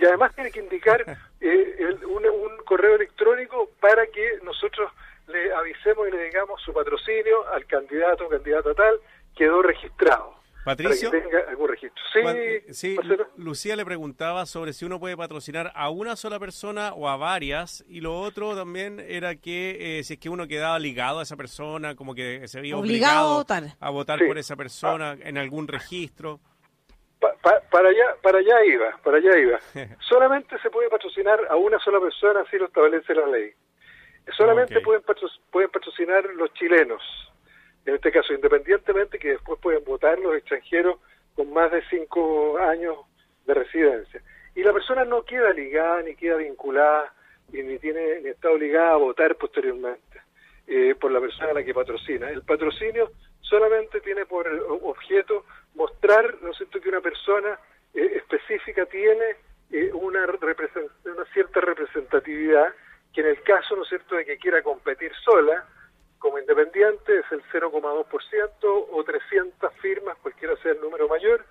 y 0.00 0.06
además 0.06 0.34
tiene 0.34 0.50
que 0.50 0.60
indicar 0.60 1.04
eh, 1.40 1.96
un, 2.06 2.24
un, 2.26 2.56
correo 2.64 2.94
electrónico 2.94 3.70
para 3.80 4.06
que 4.06 4.38
nosotros 4.42 4.90
le 5.26 5.52
avisemos 5.52 6.08
y 6.08 6.12
le 6.12 6.24
digamos 6.24 6.60
su 6.62 6.72
patrocinio 6.72 7.46
al 7.48 7.66
candidato 7.66 8.26
o 8.26 8.28
candidata 8.28 8.74
tal 8.74 9.00
quedó 9.36 9.62
registrado. 9.62 10.39
Patricio. 10.64 11.10
algún 11.48 11.68
registro. 11.68 12.02
Sí, 12.70 12.96
Lucía 13.36 13.76
le 13.76 13.84
preguntaba 13.84 14.46
sobre 14.46 14.72
si 14.72 14.84
uno 14.84 15.00
puede 15.00 15.16
patrocinar 15.16 15.72
a 15.74 15.90
una 15.90 16.16
sola 16.16 16.38
persona 16.38 16.92
o 16.92 17.08
a 17.08 17.16
varias. 17.16 17.84
Y 17.88 18.00
lo 18.00 18.18
otro 18.18 18.54
también 18.54 19.00
era 19.00 19.36
que 19.36 19.98
eh, 19.98 20.04
si 20.04 20.14
es 20.14 20.20
que 20.20 20.28
uno 20.28 20.46
quedaba 20.46 20.78
ligado 20.78 21.20
a 21.20 21.22
esa 21.22 21.36
persona, 21.36 21.94
como 21.94 22.14
que 22.14 22.46
se 22.48 22.60
veía 22.60 22.76
obligado, 22.76 23.44
a 23.80 23.90
votar, 23.90 24.18
por 24.26 24.38
esa 24.38 24.56
persona 24.56 25.16
en 25.20 25.38
algún 25.38 25.66
registro. 25.66 26.40
para 27.18 27.88
allá 27.88 28.16
para 28.22 28.38
allá 28.38 28.64
iba, 28.64 28.98
para 29.02 29.16
allá 29.16 29.38
iba. 29.38 29.58
Solamente 30.08 30.58
se 30.60 30.70
puede 30.70 30.88
patrocinar 30.90 31.40
a 31.48 31.56
una 31.56 31.78
sola 31.78 32.00
persona, 32.00 32.40
así 32.40 32.56
lo 32.58 32.66
establece 32.66 33.14
la 33.14 33.26
ley. 33.26 33.52
Solamente 34.36 34.80
pueden, 34.80 35.02
pueden 35.50 35.70
patrocinar 35.70 36.24
los 36.34 36.52
chilenos 36.54 37.02
en 37.86 37.94
este 37.94 38.12
caso, 38.12 38.32
independientemente 38.34 39.18
que 39.18 39.30
después 39.30 39.58
pueden 39.60 39.84
votar 39.84 40.18
los 40.18 40.36
extranjeros 40.36 40.98
con 41.34 41.52
más 41.52 41.70
de 41.72 41.82
cinco 41.88 42.58
años 42.58 42.96
de 43.46 43.54
residencia. 43.54 44.22
Y 44.54 44.62
la 44.62 44.72
persona 44.72 45.04
no 45.04 45.24
queda 45.24 45.52
ligada 45.52 46.02
ni 46.02 46.14
queda 46.14 46.36
vinculada 46.36 47.12
ni 47.52 47.78
tiene 47.78 48.20
ni 48.20 48.28
está 48.28 48.50
obligada 48.50 48.92
a 48.92 48.96
votar 48.96 49.34
posteriormente 49.36 50.22
eh, 50.66 50.94
por 50.94 51.10
la 51.10 51.20
persona 51.20 51.50
a 51.50 51.54
la 51.54 51.64
que 51.64 51.74
patrocina. 51.74 52.30
El 52.30 52.42
patrocinio 52.42 53.10
solamente 53.40 54.00
tiene 54.00 54.26
por 54.26 54.46
objeto 54.82 55.44
mostrar, 55.74 56.36
¿no 56.42 56.50
es 56.50 56.56
cierto?, 56.56 56.80
que 56.80 56.88
una 56.88 57.00
persona 57.00 57.58
específica 57.92 58.86
tiene 58.86 59.36
una, 59.94 60.26
una 60.26 61.24
cierta 61.32 61.60
representatividad 61.60 62.72
que 63.12 63.20
en 63.22 63.26
el 63.28 63.42
caso, 63.42 63.74
¿no 63.74 63.82
es 63.82 63.88
cierto?, 63.88 64.14
de 64.14 64.24
que 64.24 64.38
quiera 64.38 64.62
competir 64.62 65.12
sola, 65.24 65.66
como 66.20 66.38
independiente 66.38 67.18
es 67.18 67.24
el 67.32 67.42
0,2% 67.50 68.86
o 68.92 69.04
300 69.04 69.72
firmas, 69.80 70.16
cualquiera 70.18 70.54
sea 70.62 70.72
el 70.72 70.80
número 70.80 71.08
mayor, 71.08 71.44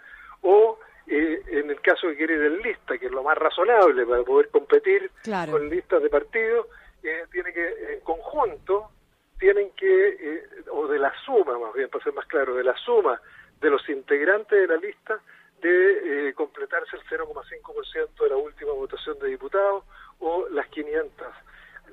o 0.44 0.80
eh, 1.08 1.42
en 1.48 1.72
el 1.72 1.82
caso 1.82 2.08
que 2.08 2.16
quiere 2.16 2.36
ir 2.36 2.44
en 2.44 2.62
lista, 2.62 2.98
que 2.98 3.08
es 3.08 3.12
lo 3.12 3.24
más 3.24 3.38
razonable 3.38 4.06
para 4.06 4.24
poder 4.24 4.50
competir 4.50 5.12
con 5.50 5.70
listas 5.70 6.02
de 6.04 6.10
partidos, 6.10 6.68
eh, 7.04 7.26
tiene 7.32 7.52
que, 7.52 7.94
en 7.94 8.00
conjunto, 8.02 8.92
tienen 9.40 9.72
que, 9.72 10.08
eh, 10.08 10.44
o 10.72 10.88
de 10.88 11.00
la 11.00 11.12
suma, 11.26 11.58
más 11.58 11.74
bien, 11.74 11.90
para 11.90 12.04
ser 12.04 12.14
más 12.14 12.28
claro, 12.28 12.54
de 12.54 12.64
la 12.64 12.78
suma 12.78 13.20
de 13.60 13.70
los 13.72 13.90
integrantes 13.90 14.52
de 14.52 14.68
la 14.68 14.78
lista, 14.78 15.20
de 15.62 16.32
completarse 16.36 16.96
el 16.96 17.04
0,5% 17.04 18.24
de 18.24 18.30
la 18.30 18.38
última 18.38 18.72
votación 18.72 19.20
de 19.20 19.28
diputados 19.28 19.84
o 20.20 20.48
las 20.50 20.68
500 20.68 21.28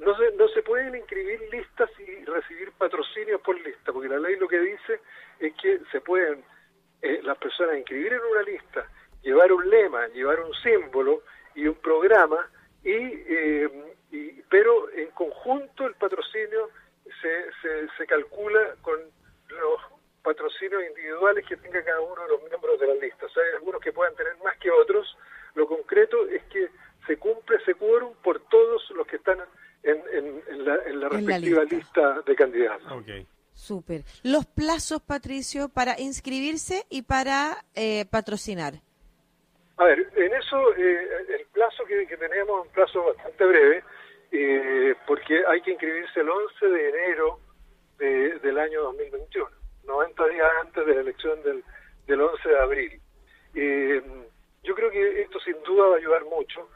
no 0.01 0.17
se, 0.17 0.33
no 0.33 0.49
se 0.49 0.63
pueden 0.63 0.95
inscribir 0.95 1.41
listas 1.51 1.91
y 2.01 2.25
recibir 2.25 2.73
patrocinios 2.73 3.41
por 3.41 3.61
lista, 3.61 3.93
porque 3.93 4.09
la 4.09 4.19
ley 4.19 4.37
lo 4.37 4.49
que 4.49 4.61
dice 4.61 5.01
es 5.39 5.55
que 5.55 5.81
se 5.91 6.01
pueden 6.01 6.45
eh, 7.03 7.21
las 7.23 7.39
personas 7.39 7.77
inscribir 7.77 8.13
en 8.13 8.21
una 8.21 8.43
lista, 8.43 8.87
llevar 9.23 9.53
un 9.53 9.69
lema, 9.69 10.07
llevar 10.09 10.41
un 10.41 10.53
símbolo 10.55 11.23
y 11.55 11.67
un 11.67 11.77
programa, 11.77 12.49
y, 12.85 12.93
eh, 12.93 13.71
pero 14.49 14.91
en 14.91 15.11
conjunto 15.11 15.87
el 15.87 15.95
patrocinio 15.95 16.71
se, 17.21 17.53
se, 17.63 17.89
se 17.97 18.07
calcula 18.07 18.75
con 18.83 18.99
los 19.49 19.81
patrocinios 20.23 20.83
individuales 21.27 21.47
que 21.47 21.57
tenga 21.57 21.85
cada 21.85 22.01
uno 22.01 22.23
de 22.23 22.29
los 22.29 22.43
miembros 22.43 22.81
de 22.81 22.87
la 22.87 22.95
lista. 22.95 23.27
O 23.27 23.29
sea, 23.29 23.43
hay 23.43 23.57
algunos 23.57 23.81
que 23.81 23.93
puedan 23.93 24.15
tener 24.15 24.37
más 24.45 24.57
que 24.59 24.71
otros. 24.71 25.17
Lo 25.55 25.67
concreto 25.67 26.27
es 26.29 26.43
que 26.45 26.69
se 27.07 27.17
cumple 27.17 27.57
ese 27.57 27.75
quórum 27.75 28.15
por 28.23 28.41
todos 28.49 28.91
los 28.91 29.07
que 29.07 29.17
están 29.17 29.39
en, 29.83 30.43
la, 30.65 31.09
respectiva 31.09 31.65
lista. 31.65 32.23
de 32.27 32.35
candidatos. 32.35 32.93
Okay. 32.93 33.27
Súper. 33.55 34.03
Los 34.23 34.45
plazos, 34.47 35.01
Patricio, 35.01 35.69
para 35.69 35.99
inscribirse 35.99 36.85
y 36.91 37.03
para 37.03 37.65
eh, 37.75 38.05
patrocinar. 38.11 38.75
A 39.79 39.85
ver, 39.85 40.11
en 40.17 40.35
eso 40.35 40.75
eh, 40.77 41.09
el 41.39 41.47
plazo 41.53 41.85
que, 41.85 42.07
tenemos 42.17 42.61
es 42.61 42.67
un 42.67 42.73
plazo 42.73 43.05
bastante 43.05 43.45
breve, 43.45 43.85
eh, 44.33 44.95
porque 45.07 45.43
hay 45.47 45.61
que 45.63 45.73
inscribirse 45.73 46.21
el 46.21 46.29
11 46.29 46.67
de 46.67 46.89
enero 46.89 47.41
del 47.99 48.59
año 48.59 48.83
2021, 48.83 49.49
90 49.87 50.27
días 50.29 50.49
antes 50.63 50.87
de 50.87 50.95
la 50.95 51.01
elección 51.01 51.43
del, 51.43 51.65
del 52.07 52.21
11 52.21 52.49
de 52.49 52.59
abril. 52.59 53.01
yo 54.63 54.75
creo 54.75 54.91
que 54.91 55.23
esto 55.23 55.41
sin 55.41 55.63
duda 55.63 55.89
va 55.89 55.95
a 55.95 55.99
ayudar 55.99 56.25
mucho 56.25 56.69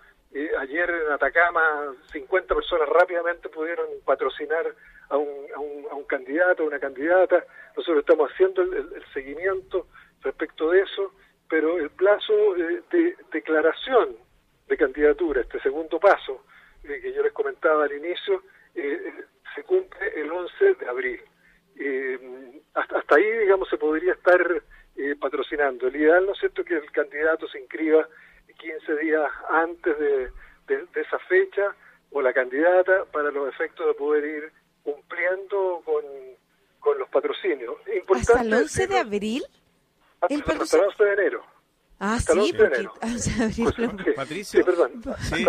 ayer 0.61 0.89
en 0.89 1.13
Atacama 1.13 1.95
50 2.13 2.55
personas 2.55 2.89
rápidamente 2.89 3.49
pudieron 3.49 3.87
patrocinar 4.05 4.75
a 5.09 5.17
un, 5.17 5.47
a 5.55 5.59
un, 5.59 5.87
a 5.91 5.95
un 5.95 6.05
candidato, 6.05 6.63
a 6.63 6.67
una 6.67 6.79
candidata. 6.79 7.45
Nosotros 7.77 8.01
estamos 8.01 8.31
haciendo 8.31 8.63
el, 8.63 9.05
seguimiento 9.13 9.89
respecto 10.23 10.71
de 10.71 10.83
eso, 10.83 11.13
pero 11.49 11.79
el 11.79 11.91
plazo 11.91 12.57
eh, 12.57 12.83
de 12.91 13.17
declaración 13.33 14.17
de 14.69 14.77
candidatura, 14.77 15.41
este 15.41 15.61
segundo 15.61 15.99
paso 15.99 16.45
eh, 16.85 17.01
que 17.03 17.13
yo 17.13 17.23
les 17.23 17.33
comentaba 17.33 17.85
al 17.85 17.93
inicio, 17.93 18.43
eh, 18.77 19.13
se 19.55 19.65
cumple 19.65 20.21
el 20.21 20.31
11 20.31 20.75
de 20.75 20.89
abril. 20.89 21.21
Hasta, 22.75 22.99
hasta 22.99 23.17
ahí, 23.17 23.31
digamos, 23.39 23.69
se 23.69 23.77
podría 23.77 24.13
estar 24.13 24.41
patrocinando. 25.21 25.89
El 25.89 25.97
ideal, 25.97 26.27
¿no 26.27 26.33
es 26.33 26.39
cierto?, 26.39 26.65
que 26.65 26.75
el 26.75 26.91
candidato 26.93 27.49
se 27.49 27.61
inscriba 27.61 28.07
15 28.61 28.97
días 28.97 29.31
antes 29.51 29.99
de, 29.99 30.31
esa 30.95 31.19
fecha 31.29 31.75
o 32.13 32.23
la 32.23 32.33
candidata 32.33 33.05
para 33.07 33.31
los 33.31 33.49
efectos 33.49 33.87
de 33.87 33.95
poder 33.95 34.25
ir 34.25 34.53
cumpliendo 34.85 35.83
con, 35.85 36.05
con 36.79 36.99
los 36.99 37.09
patrocinios. 37.09 37.77
Importante 37.93 38.33
¿Hasta 38.33 38.43
el 38.43 38.55
11 38.55 38.87
de 38.87 38.99
abril? 38.99 39.43
Hasta, 40.21 40.53
el 40.53 40.61
11 40.61 41.05
de 41.05 41.13
enero. 41.13 41.45
Ah, 41.99 42.19
sí, 42.19 42.53
porque... 42.57 42.89
Ah, 43.01 43.17
Patricio. 44.17 44.61
Sí, 44.61 44.65
perdón. 44.65 45.03
¿Sí? 45.19 45.45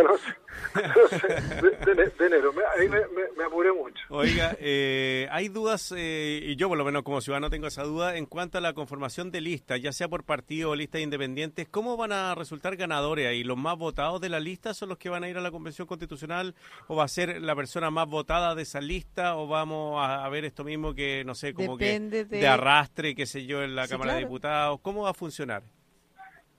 De, 1.95 2.25
enero. 2.25 2.53
ahí 2.77 2.87
me, 2.87 2.99
me, 3.37 3.43
apuré 3.43 3.71
mucho. 3.71 4.03
Oiga, 4.09 4.55
eh, 4.59 5.27
hay 5.31 5.49
dudas, 5.49 5.93
eh, 5.95 6.39
y 6.43 6.55
yo 6.55 6.69
por 6.69 6.77
lo 6.77 6.85
menos 6.85 7.03
como 7.03 7.21
ciudadano 7.21 7.49
tengo 7.49 7.67
esa 7.67 7.83
duda, 7.83 8.15
en 8.17 8.25
cuanto 8.25 8.57
a 8.57 8.61
la 8.61 8.73
conformación 8.73 9.31
de 9.31 9.41
listas, 9.41 9.81
ya 9.81 9.91
sea 9.91 10.07
por 10.07 10.23
partido 10.23 10.71
o 10.71 10.75
listas 10.75 11.01
independientes, 11.01 11.67
¿cómo 11.69 11.97
van 11.97 12.11
a 12.11 12.35
resultar 12.35 12.75
ganadores 12.75 13.27
ahí? 13.27 13.43
¿Los 13.43 13.57
más 13.57 13.77
votados 13.77 14.21
de 14.21 14.29
la 14.29 14.39
lista 14.39 14.73
son 14.73 14.89
los 14.89 14.97
que 14.97 15.09
van 15.09 15.23
a 15.23 15.29
ir 15.29 15.37
a 15.37 15.41
la 15.41 15.51
Convención 15.51 15.87
Constitucional? 15.87 16.55
¿O 16.87 16.95
va 16.95 17.05
a 17.05 17.07
ser 17.07 17.41
la 17.41 17.55
persona 17.55 17.89
más 17.89 18.07
votada 18.07 18.55
de 18.55 18.63
esa 18.63 18.81
lista? 18.81 19.35
¿O 19.35 19.47
vamos 19.47 19.97
a, 20.01 20.27
ver 20.29 20.45
esto 20.45 20.63
mismo 20.63 20.93
que, 20.93 21.23
no 21.25 21.35
sé, 21.35 21.53
como 21.53 21.77
que 21.77 21.99
de... 21.99 22.47
arrastre, 22.47 23.15
qué 23.15 23.25
sé 23.25 23.45
yo, 23.45 23.63
en 23.63 23.75
la 23.75 23.87
Cámara 23.87 24.13
de 24.13 24.19
Diputados? 24.21 24.79
¿Cómo 24.81 25.03
va 25.03 25.11
a 25.11 25.13
funcionar? 25.13 25.63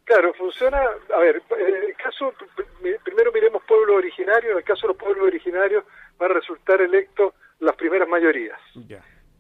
Claro, 0.04 0.34
funciona, 0.34 0.78
a 1.14 1.18
ver, 1.20 1.42
en 1.58 1.74
el 1.74 1.96
caso, 1.96 2.34
primero 3.04 3.32
miremos 3.32 3.62
pueblos 3.64 3.96
originarios, 3.96 4.52
en 4.52 4.58
el 4.58 4.64
caso 4.64 4.82
de 4.82 4.88
los 4.88 4.96
pueblos 4.96 5.26
originarios 5.26 5.84
va 6.20 6.26
a 6.26 6.30
resultar 6.30 6.80
electo 6.80 7.34
las 7.60 7.76
primeras 7.76 8.08
mayorías. 8.08 8.58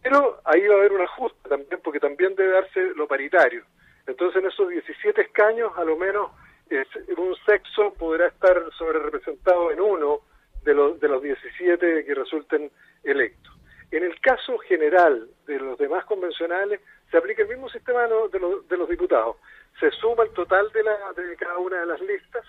Pero 0.02 0.40
ahí 0.44 0.66
va 0.66 0.74
a 0.74 0.78
haber 0.78 0.92
un 0.92 1.02
ajuste 1.02 1.48
también, 1.48 1.80
porque 1.82 2.00
también 2.00 2.34
debe 2.34 2.52
darse 2.52 2.80
lo 2.96 3.06
paritario. 3.06 3.64
Entonces 4.06 4.42
en 4.42 4.48
esos 4.48 4.68
17 4.68 5.20
escaños, 5.22 5.72
a 5.76 5.84
lo 5.84 5.96
menos 5.96 6.30
un 7.16 7.36
sexo 7.46 7.92
podrá 7.94 8.28
estar 8.28 8.56
sobre 8.78 8.98
representado 8.98 9.70
en 9.70 9.80
uno 9.80 10.20
de 10.64 10.74
los, 10.74 10.98
de 10.98 11.08
los 11.08 11.22
17 11.22 12.04
que 12.04 12.14
resulten 12.14 12.70
electos. 13.04 13.52
En 13.90 14.04
el 14.04 14.18
caso 14.20 14.56
general 14.58 15.28
de 15.46 15.58
los 15.58 15.78
demás 15.78 16.04
convencionales, 16.06 16.80
se 17.10 17.18
aplica 17.18 17.42
el 17.42 17.48
mismo 17.48 17.68
sistema 17.68 18.02
de 18.04 18.38
los, 18.38 18.68
de 18.68 18.76
los 18.76 18.88
diputados 18.88 19.36
se 19.80 19.90
suma 19.92 20.24
el 20.24 20.30
total 20.30 20.70
de, 20.72 20.82
la, 20.82 21.12
de 21.16 21.36
cada 21.36 21.58
una 21.58 21.80
de 21.80 21.86
las 21.86 22.00
listas, 22.00 22.44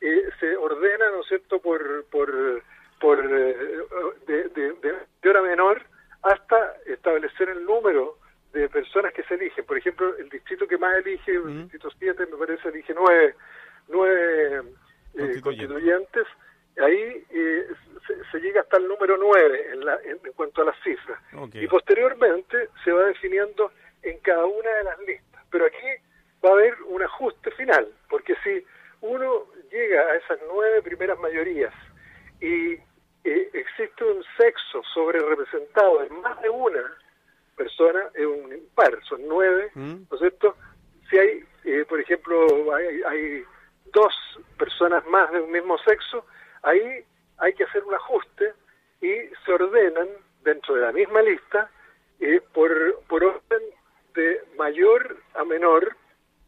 eh, 0.00 0.28
se 0.38 0.56
ordena, 0.56 1.10
¿no 1.10 1.20
es 1.20 1.28
cierto?, 1.28 1.60
por, 1.60 2.04
por, 2.06 2.62
por 3.00 3.18
eh, 3.18 3.56
de, 4.26 4.48
de, 4.48 4.72
de, 5.22 5.28
hora 5.28 5.42
menor 5.42 5.82
hasta 6.22 6.76
establecer 6.86 7.48
el 7.48 7.64
número 7.64 8.18
de 8.52 8.68
personas 8.68 9.12
que 9.12 9.22
se 9.24 9.34
eligen. 9.34 9.64
Por 9.64 9.78
ejemplo, 9.78 10.16
el 10.16 10.28
distrito 10.28 10.66
que 10.66 10.78
más 10.78 10.96
elige, 10.98 11.32
el 11.32 11.62
distrito 11.62 11.90
7, 11.98 12.26
me 12.26 12.36
parece, 12.36 12.68
elige 12.68 12.94
nueve, 12.94 13.34
nueve 13.88 14.62
eh, 15.14 15.40
constituyentes. 15.42 16.26
Ahí 16.78 17.24
eh, 17.30 17.66
se, 18.30 18.40
llega 18.40 18.62
hasta 18.62 18.78
el 18.78 18.88
número 18.88 19.16
9 19.18 19.70
en, 19.72 19.84
la, 19.84 19.98
en, 20.04 20.18
cuanto 20.34 20.62
a 20.62 20.66
las 20.66 20.76
cifras. 20.82 21.20
Y 21.52 21.66
posteriormente 21.66 22.68
se 22.84 22.92
va 22.92 23.04
definiendo 23.04 23.72
en 24.02 24.18
cada 24.18 24.44
una 24.46 24.70
de 24.70 24.84
las 24.84 24.98
listas. 25.00 25.44
Pero 25.50 25.66
aquí 25.66 25.86
va 26.44 26.50
a 26.50 26.52
haber 26.52 26.74
un 26.82 27.02
ajuste 27.02 27.50
final, 27.52 27.88
porque 28.08 28.34
si 28.42 28.64
uno 29.02 29.46
llega 29.70 30.00
a 30.02 30.16
esas 30.16 30.38
nueve 30.48 30.82
primeras 30.82 31.18
mayorías 31.18 31.72
y 32.40 32.72
eh, 33.24 33.50
existe 33.52 34.04
un 34.04 34.22
sexo 34.36 34.82
sobre 34.94 35.20
representado 35.20 36.02
en 36.02 36.20
más 36.20 36.40
de 36.42 36.48
una 36.48 36.82
persona, 37.56 38.00
es 38.14 38.26
un 38.26 38.68
par, 38.74 38.98
son 39.04 39.20
nueve, 39.26 39.70
mm. 39.74 39.94
¿no 40.10 40.14
es 40.14 40.18
cierto? 40.18 40.56
Si 41.08 41.18
hay, 41.18 41.44
eh, 41.64 41.84
por 41.88 42.00
ejemplo, 42.00 42.74
hay, 42.74 43.02
hay 43.02 43.44
dos 43.92 44.14
personas 44.58 45.04
más 45.06 45.30
de 45.32 45.40
un 45.40 45.50
mismo 45.50 45.76
sexo, 45.78 46.24
ahí 46.62 47.04
hay 47.38 47.52
que 47.54 47.64
hacer 47.64 47.84
un 47.84 47.94
ajuste 47.94 48.54
y 49.00 49.14
se 49.44 49.52
ordenan 49.52 50.08
dentro 50.42 50.74
de 50.74 50.82
la 50.82 50.92
misma 50.92 51.22
lista 51.22 51.70
eh, 52.20 52.40
por, 52.52 53.02
por 53.08 53.24
orden 53.24 53.62
de 54.14 54.42
mayor 54.56 55.16
a 55.34 55.44
menor 55.44 55.96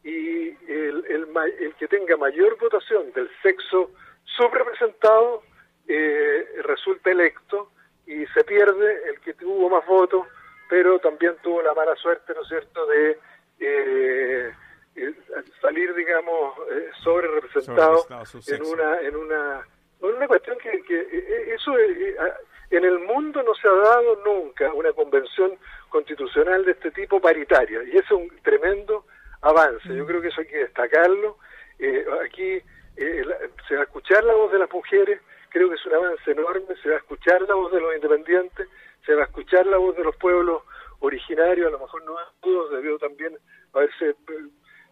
y 0.05 0.49
el, 0.71 1.05
el, 1.09 1.29
el, 1.61 1.75
que 1.75 1.89
tenga 1.89 2.17
mayor 2.17 2.59
votación 2.59 3.13
del 3.13 3.31
sexo 3.43 3.91
subrepresentado 4.25 5.43
eh, 5.87 6.45
resulta 6.65 7.11
electo 7.11 7.71
y 8.07 8.27
se 8.27 8.45
pierde 8.45 9.09
el 9.09 9.21
que 9.21 9.35
tuvo 9.35 9.71
más 9.71 9.87
votos, 9.87 10.27
pero 10.69 10.99
también 10.99 11.37
tuvo 11.43 11.63
la 11.63 11.75
mala 11.75 11.95
suerte, 11.97 12.33
¿no 12.35 12.43
es 12.43 12.49
cierto?, 12.49 12.87
de 12.87 13.19
eh, 13.61 14.53
eh 14.97 15.15
salir, 15.61 15.95
digamos, 15.95 16.55
eh, 16.71 16.91
sobre 17.03 17.29
representado 17.29 18.05
en 18.49 18.63
una, 18.65 19.01
en 19.01 19.17
una, 19.17 19.67
en 20.01 20.15
una 20.15 20.27
cuestión 20.27 20.59
que, 20.59 20.83
que 20.83 21.01
eh, 21.01 21.55
eso 21.55 21.73
en 21.79 22.85
el 22.85 22.99
mundo 23.01 23.43
no 23.43 23.55
se 23.55 23.69
ha 23.69 23.73
dado 23.73 24.17
nunca 24.25 24.73
una 24.73 24.93
convención 24.93 25.57
constitucional 25.89 26.65
de 26.65 26.73
este 26.73 26.91
tipo 26.91 27.21
paritaria 27.21 27.83
y 27.85 27.97
es 27.99 28.11
un 28.11 28.29
tremendo 28.43 29.05
avance. 29.43 29.89
Yo 29.89 30.05
mm. 30.05 30.07
creo 30.07 30.21
que 30.23 30.29
eso 30.29 30.41
hay 30.41 30.47
que 30.47 30.59
destacarlo. 30.59 31.39
Eh, 31.79 32.05
aquí 32.25 32.63
eh, 32.97 33.25
se 33.69 33.75
va 33.75 33.81
a 33.83 33.85
escuchar 33.85 34.25
la 34.25 34.35
voz 34.35 34.53
de 34.53 34.59
las 34.59 34.71
mujeres, 34.73 35.21
creo 35.49 35.69
que 35.69 35.75
es 35.75 35.87
un 35.87 35.95
avance 35.95 36.31
enorme, 36.31 36.75
se 36.83 36.89
va 36.89 36.97
a 36.97 36.99
escuchar 36.99 37.43
la 37.43 37.55
voz 37.55 37.73
de 37.73 37.81
los 37.81 37.95
independientes, 37.95 38.69
se 39.05 39.15
va 39.15 39.23
a 39.23 39.27
escuchar 39.27 39.67
la 39.67 39.79
voz 39.79 39.97
de 39.97 40.05
los 40.05 40.17
pueblos 40.17 40.63
originarios, 41.01 41.67
a 41.67 41.71
lo 41.71 41.81
mejor 41.81 42.05
no 42.05 42.15
todos, 42.41 42.71
debió 42.71 42.99
también 42.99 43.37
haberse 43.73 44.15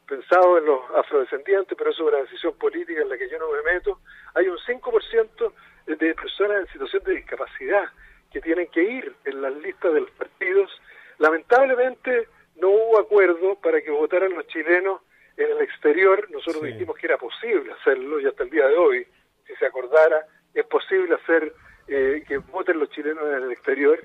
pensado 0.06 0.58
en 0.58 0.64
los 0.64 0.80
afrodescendientes, 0.96 1.76
pero 1.78 1.90
eso 1.90 2.02
es 2.02 2.12
una 2.12 2.22
decisión 2.22 2.54
política 2.58 3.00
en 3.00 3.08
la 3.08 3.16
que 3.16 3.28
yo 3.28 3.38
no 3.38 3.52
me 3.52 3.62
meto. 3.62 4.00
Hay 4.34 4.48
un 4.48 4.58
5% 4.58 5.52
de 5.86 6.14
personas 6.14 6.60
en 6.62 6.72
situación 6.72 7.04
de 7.04 7.14
discapacidad 7.14 7.84
que 8.32 8.40
tienen 8.40 8.66
que 8.68 8.82
ir 8.82 9.14
en 9.24 9.40
las 9.40 9.54
listas 9.54 9.94
de 9.94 10.00
los 10.00 10.10
partidos. 10.12 10.70
Lamentablemente 11.18 12.28
no 12.60 12.68
hubo 12.68 12.98
acuerdo 12.98 13.56
para 13.56 13.80
que 13.80 13.90
votaran 13.90 14.34
los 14.34 14.46
chilenos 14.48 15.00
en 15.36 15.50
el 15.50 15.60
exterior. 15.62 16.28
Nosotros 16.30 16.62
dijimos 16.62 16.96
que 16.96 17.06
era 17.06 17.18
posible 17.18 17.72
hacerlo 17.72 18.20
y 18.20 18.26
hasta 18.26 18.44
el 18.44 18.50
día 18.50 18.66
de 18.66 18.76
hoy, 18.76 19.06
si 19.46 19.54
se 19.56 19.66
acordara, 19.66 20.26
es 20.54 20.64
posible 20.66 21.14
hacer 21.14 21.52
eh, 21.88 22.22
que 22.26 22.38
voten 22.38 22.78
los 22.78 22.90
chilenos 22.90 23.24
en 23.28 23.42
el 23.44 23.52
exterior. 23.52 24.04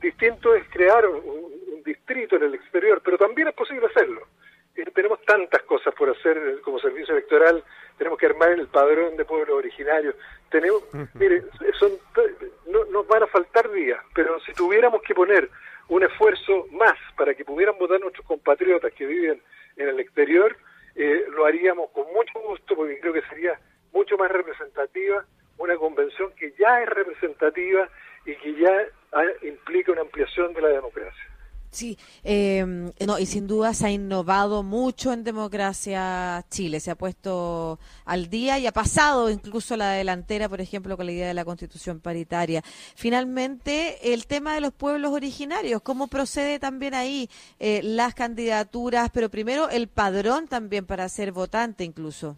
Distinto 0.00 0.54
es 0.54 0.68
crear 0.70 1.06
un, 1.06 1.82
distrito 1.84 2.36
en 2.36 2.44
el 2.44 2.54
exterior, 2.54 3.00
pero 3.04 3.16
también 3.16 3.48
es 3.48 3.54
posible 3.54 3.86
hacerlo. 3.86 4.26
Eh, 4.76 4.84
tenemos 4.94 5.20
tantas 5.22 5.62
cosas 5.62 5.94
por 5.94 6.10
hacer 6.10 6.60
como 6.62 6.78
servicio 6.78 7.14
electoral, 7.14 7.64
tenemos 7.96 8.18
que 8.18 8.26
armar 8.26 8.50
el 8.50 8.66
padrón 8.68 9.16
de 9.16 9.24
pueblos 9.24 9.56
originarios. 9.56 10.14
Tenemos, 10.50 10.82
mire, 11.14 11.42
son, 11.78 11.92
no, 12.66 12.84
nos 12.86 13.06
van 13.06 13.22
a 13.22 13.26
faltar 13.26 13.70
días, 13.70 14.00
pero 14.14 14.38
si 14.40 14.52
tuviéramos 14.52 15.02
que 15.02 15.14
poner 15.14 15.48
un 15.90 16.04
esfuerzo 16.04 16.66
más 16.70 16.96
para 17.16 17.34
que 17.34 17.44
pudieran 17.44 17.76
votar 17.78 18.00
nuestros 18.00 18.24
compatriotas 18.24 18.92
que 18.94 19.06
viven 19.06 19.42
en 19.76 19.88
el 19.88 20.00
exterior, 20.00 20.56
eh, 20.94 21.24
lo 21.30 21.44
haríamos 21.44 21.90
con 21.90 22.06
mucho 22.12 22.40
gusto 22.40 22.76
porque 22.76 22.98
creo 23.00 23.12
que 23.12 23.22
sería 23.22 23.58
mucho 23.92 24.16
más 24.16 24.30
representativa 24.30 25.24
una 25.58 25.76
convención 25.76 26.32
que 26.36 26.52
ya 26.58 26.82
es 26.82 26.88
representativa 26.88 27.88
y 28.24 28.34
que 28.36 28.54
ya 28.54 28.86
implica 29.42 29.92
una 29.92 30.02
ampliación 30.02 30.54
de 30.54 30.62
la 30.62 30.68
democracia. 30.68 31.29
Sí, 31.70 31.96
eh, 32.24 32.64
no, 33.06 33.18
y 33.20 33.26
sin 33.26 33.46
duda 33.46 33.72
se 33.74 33.86
ha 33.86 33.90
innovado 33.90 34.64
mucho 34.64 35.12
en 35.12 35.22
democracia 35.22 36.44
Chile, 36.50 36.80
se 36.80 36.90
ha 36.90 36.96
puesto 36.96 37.78
al 38.04 38.28
día 38.28 38.58
y 38.58 38.66
ha 38.66 38.72
pasado 38.72 39.30
incluso 39.30 39.76
la 39.76 39.92
delantera, 39.92 40.48
por 40.48 40.60
ejemplo, 40.60 40.96
con 40.96 41.06
la 41.06 41.12
idea 41.12 41.28
de 41.28 41.34
la 41.34 41.44
constitución 41.44 42.00
paritaria. 42.00 42.62
Finalmente, 42.96 44.12
el 44.12 44.26
tema 44.26 44.54
de 44.54 44.60
los 44.60 44.72
pueblos 44.72 45.12
originarios, 45.12 45.80
¿cómo 45.80 46.08
procede 46.08 46.58
también 46.58 46.92
ahí 46.92 47.30
eh, 47.60 47.80
las 47.84 48.14
candidaturas, 48.14 49.10
pero 49.14 49.28
primero 49.28 49.70
el 49.70 49.86
padrón 49.86 50.48
también 50.48 50.86
para 50.86 51.08
ser 51.08 51.30
votante 51.30 51.84
incluso? 51.84 52.36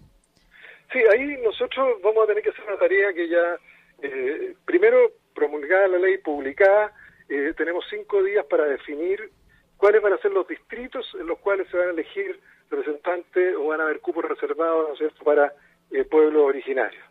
Sí, 0.93 0.99
ahí 1.11 1.39
nosotros 1.43 1.89
vamos 2.05 2.25
a 2.25 2.27
tener 2.27 2.43
que 2.43 2.51
hacer 2.51 2.65
una 2.69 2.79
tarea 2.79 3.15
que 3.15 3.29
ya, 3.31 3.59
eh, 4.03 4.55
primero, 4.67 4.99
promulgada 5.35 5.89
la 5.89 5.99
ley, 5.99 6.19
publicada, 6.19 6.93
eh, 7.33 7.55
tenemos 7.55 7.85
cinco 7.89 8.23
días 8.23 8.45
para 8.47 8.65
definir 8.65 9.31
cuáles 9.77 10.03
van 10.03 10.13
a 10.13 10.19
ser 10.19 10.33
los 10.33 10.47
distritos 10.47 11.07
en 11.19 11.27
los 11.27 11.39
cuales 11.39 11.67
se 11.69 11.77
van 11.77 11.89
a 11.89 11.93
elegir 11.93 12.39
representantes 12.71 13.57
o 13.57 13.67
van 13.67 13.81
a 13.81 13.85
haber 13.85 14.01
cupos 14.01 14.25
reservados 14.25 14.99
para 15.25 15.53
eh, 15.91 16.05
pueblos 16.05 16.43
originarios. 16.43 17.05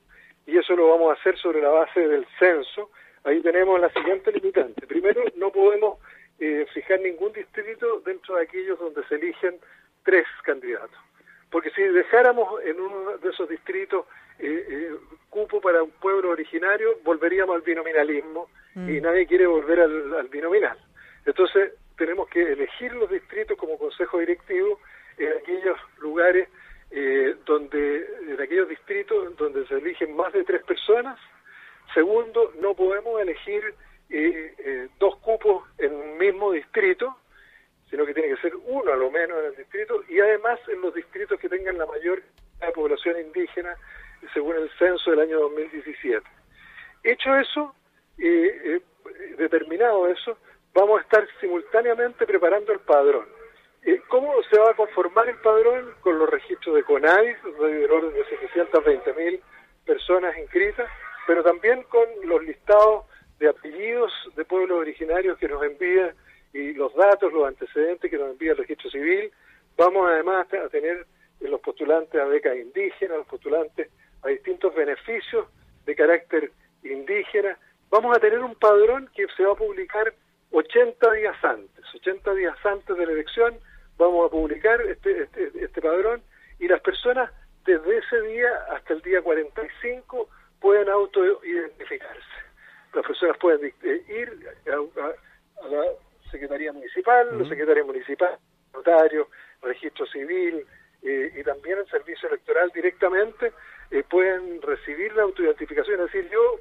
Y 0.46 0.58
eso 0.58 0.75
lo 0.75 0.90
vamos 0.90 1.10
a 1.10 1.20
hacer 1.20 1.38
sobre 1.38 1.62
la 1.62 1.70
base 1.70 2.08
del 2.08 2.25
censo. 2.40 2.92
Ahí 3.24 3.42
tenemos 3.42 3.80
la 3.80 3.90
siguiente 3.90 4.32
limitante. 4.32 4.88
Primero, 4.88 5.24
no 5.36 5.51
podemos 5.51 6.00
eh, 6.40 6.66
fijar 6.74 7.00
ningún 7.00 7.32
distrito 7.34 8.01
dentro 8.01 8.36
de 8.36 8.44
aquellos 8.44 8.80
donde 8.80 9.04
se 9.06 9.16
eligen 9.16 9.60
tres 10.04 10.25
candidatos. 10.44 10.98
Porque 11.51 11.70
si 11.72 11.84
dejáramos 11.84 12.63
en 12.63 12.80
uno 12.80 13.18
de 13.18 13.30
esos 13.30 13.48
distritos 13.50 14.06
eh, 14.40 14.66
eh, 14.70 14.96
cupo 15.30 15.62
para 15.62 15.84
un 15.84 15.92
pueblo 15.92 16.30
originario, 16.30 16.98
volveríamos 17.04 17.56
al 17.56 17.62
binominalismo 17.62 18.50
mm. 18.75 18.90
y 18.90 19.01
nadie 19.01 19.28
quiere 19.28 19.48
volver 19.48 19.80
al, 19.82 20.28
binominal. 20.30 20.78
Entonces 21.25 21.74
tenemos 21.98 22.28
que 22.30 22.54
elegir 22.54 22.94
los 22.94 23.10
distritos 23.10 23.58
como 23.58 23.78
consejo 23.78 24.20
directivo 24.20 24.80
en 25.18 25.34
aquellos 25.38 25.78
lugares 26.00 26.50
eh, 26.90 27.36
donde, 27.46 28.08
en 28.28 28.42
aquellos 28.42 28.68
distritos 28.68 29.36
donde 29.38 29.66
se 29.68 29.75
eligen 29.75 30.16
más 30.16 30.34
de 30.34 30.44
tres 30.44 30.63
personas. 30.63 31.20
Segundo, 31.94 32.54
no 32.60 32.74
podemos 32.74 33.22
elegir 33.22 33.75
eh, 34.10 34.88
dos 35.00 35.18
cupos 35.18 35.64
en 35.77 35.94
un 35.94 36.18
mismo 36.18 36.51
distrito, 36.51 37.16
sino 37.90 38.05
que 38.05 38.14
tiene 38.14 38.36
que 38.36 38.42
ser 38.42 38.55
uno 38.55 38.92
a 38.92 38.96
lo 38.96 39.12
menos 39.12 39.38
en 39.40 39.46
el 39.46 39.55
distrito 39.55 40.03
y 40.07 40.20
además 40.20 40.60
en 40.68 40.81
los 40.81 40.94
distritos 40.94 41.40
que 41.40 41.50
tengan 41.50 41.77
la 41.77 41.86
mayor 41.86 42.24
población 42.74 43.20
indígena 43.20 43.75
según 44.34 44.55
el 44.55 44.70
censo 44.77 45.12
del 45.12 45.22
año 45.22 45.40
2017. 45.40 46.25
Hecho 47.03 47.36
eso, 47.36 47.75
eh, 48.27 48.75
eh, 48.75 48.81
determinado 49.38 50.07
eso, 50.07 50.38
vamos 50.74 51.00
a 51.00 51.03
estar 51.03 51.27
simultáneamente 51.40 52.25
preparando 52.25 52.72
el 52.72 52.79
padrón. 52.79 53.25
Eh, 53.84 54.00
¿Cómo 54.10 54.31
se 54.50 54.60
va 54.60 54.72
a 54.72 54.75
conformar 54.75 55.27
el 55.27 55.38
padrón? 55.38 55.94
Con 56.01 56.20
los 56.20 56.29
registros 56.29 56.75
de 56.75 56.84
CONADIS, 56.84 57.38
de 57.44 57.86
orden 57.86 58.14
de 58.14 58.25
720.000 58.25 59.40
personas 59.86 60.38
inscritas, 60.38 60.90
pero 61.25 61.44
también 61.44 61.84
con 61.84 62.07
los 62.24 62.44
listados 62.44 63.05
de 63.40 63.50
apellidos 63.50 64.12
de 64.36 64.46
pueblos 64.46 64.79
originarios 64.79 65.38
que 65.40 65.48
nos 65.48 65.64
envía 65.64 66.14
y 66.53 66.74
los 66.74 66.94
datos, 66.96 67.34
los 67.34 67.48
antecedentes 67.48 68.12
que 68.12 68.18
nos 68.18 68.29
envía 68.31 68.51
el 68.51 68.57
registro 68.57 68.92
civil. 68.92 69.31
Vamos 69.77 70.07
además 70.12 70.46
a 70.53 70.70
tener 70.70 71.07
los 71.40 71.60
postulantes 71.62 72.22
a 72.22 72.25
becas 72.25 72.55
indígenas, 72.55 73.18
los 73.18 73.27
postulantes 73.27 73.90
a 74.22 74.27
distintos 74.27 74.75
beneficios 74.75 75.48
de 75.86 75.96
carácter 75.96 76.51
indígena. 76.84 77.57
Vamos 77.92 78.16
a 78.16 78.20
tener 78.20 78.40
un 78.40 78.56
padrón 78.56 79.10
que 79.14 79.27
se 79.36 79.44
va 79.44 79.51
a 79.51 79.56
publicar 79.56 80.14
80 80.51 81.12
días 81.12 81.36
antes, 81.44 81.86
80 81.94 82.34
días 82.34 82.56
antes 82.66 82.98
de 82.98 83.06
la 83.06 83.12
elección 83.12 83.60
vamos 83.98 84.25
a 84.25 84.32
publicar 84.32 84.82
este, 84.82 85.24
este, 85.24 85.51
este 85.64 85.82
padrón 85.82 86.24
y 86.60 86.68
las 86.68 86.82
personas 86.82 87.32
desde 87.66 87.98
ese 87.98 88.22
día 88.22 88.50
hasta 88.72 88.94
el 88.94 89.01
día 89.01 89.22
45 89.22 90.27
pueden 90.60 90.90
autoidentificarse. 90.90 92.38
Las 92.94 93.06
personas 93.06 93.38
pueden 93.38 93.74
eh, 93.84 94.04
ir 94.10 94.48
a, 94.68 95.68
la 95.68 95.84
Secretaría 96.32 96.74
Municipal, 96.74 97.38
los 97.38 97.48
secretarios 97.48 97.86
municipales, 97.86 98.40
notario, 98.74 99.27
registro 99.62 100.06
civil 100.08 100.66
eh, 101.04 101.34
y 101.36 101.44
también 101.44 101.77
el 101.77 101.88
servicio 101.88 102.27
electoral 102.30 102.72
directamente 102.74 103.54
eh, 103.92 104.04
pueden 104.10 104.62
recibir 104.62 105.14
la 105.14 105.24
autoidentificación, 105.24 106.00
es 106.00 106.06
decir, 106.12 106.30
yo 106.32 106.60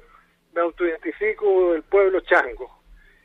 me 0.53 0.61
autoidentifico 0.61 1.73
del 1.73 1.83
pueblo 1.83 2.19
chango 2.21 2.81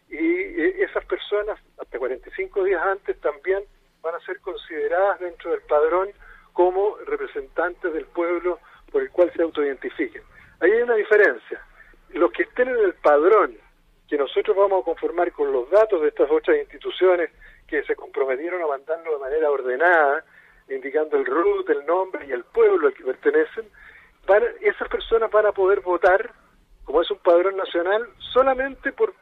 y 0.09 0.17
eh, 0.17 0.85
esas 0.85 1.05
personas 1.07 1.59
hasta 1.79 1.99
45 1.99 2.65
días 2.65 2.83
antes 2.83 3.21
también 3.21 3.65
van 4.03 4.15
a 4.15 4.21
ser 4.21 4.41
consideradas 4.41 5.19
dentro 5.21 5.51
del 5.51 5.63
padrón 5.63 6.11
como 6.53 6.97
representantes 7.07 7.93
del 7.93 8.07
pueblo 8.07 8.61
por 8.91 9.03
el 9.03 9.11
cual 9.11 9.33
se 9.35 9.43
autoidentifiquen. 9.43 10.23
Ahí 10.61 10.71
hay 10.71 10.83
una 10.83 10.95
diferencia. 10.95 11.61
Los 12.11 12.31
que 12.33 12.45
estén 12.45 12.69
en 12.69 12.79
el 12.79 12.95
padrón, 12.95 13.59
que 14.09 14.17
nosotros 14.17 14.57
vamos 14.57 14.83
a 14.83 14.85
conformar 14.85 15.33
con 15.33 15.53
los 15.53 15.69
datos 15.71 16.01
de 16.01 16.09
estas 16.09 16.31
otras 16.31 16.57
instituciones 16.57 17.31
que 17.67 17.83
se 17.83 17.97
comprometieron 17.97 18.63
a 18.63 18.69
mandarlo 18.69 19.15
de 19.15 19.19
manera 19.19 19.51
ordenada, 19.51 20.25
indicando 20.69 21.17
el 21.17 21.27
RUT, 21.27 21.69
el 21.69 21.85
nombre 21.85 22.27
y 22.27 22.33
el 22.33 22.45
pueblo 22.45 22.87
al 22.87 22.95
que 22.95 23.05
pertenecen, 23.05 23.69
esas 24.61 24.89
personas 24.89 25.31
van 25.31 25.47
a 25.47 25.53
poder 25.53 25.81
votar, 25.81 26.31
como 26.87 27.03
es 27.03 27.11
un 27.11 27.19
padrón 27.19 27.57
nacional, 27.57 28.09
solamente 28.33 28.93
por, 28.93 29.13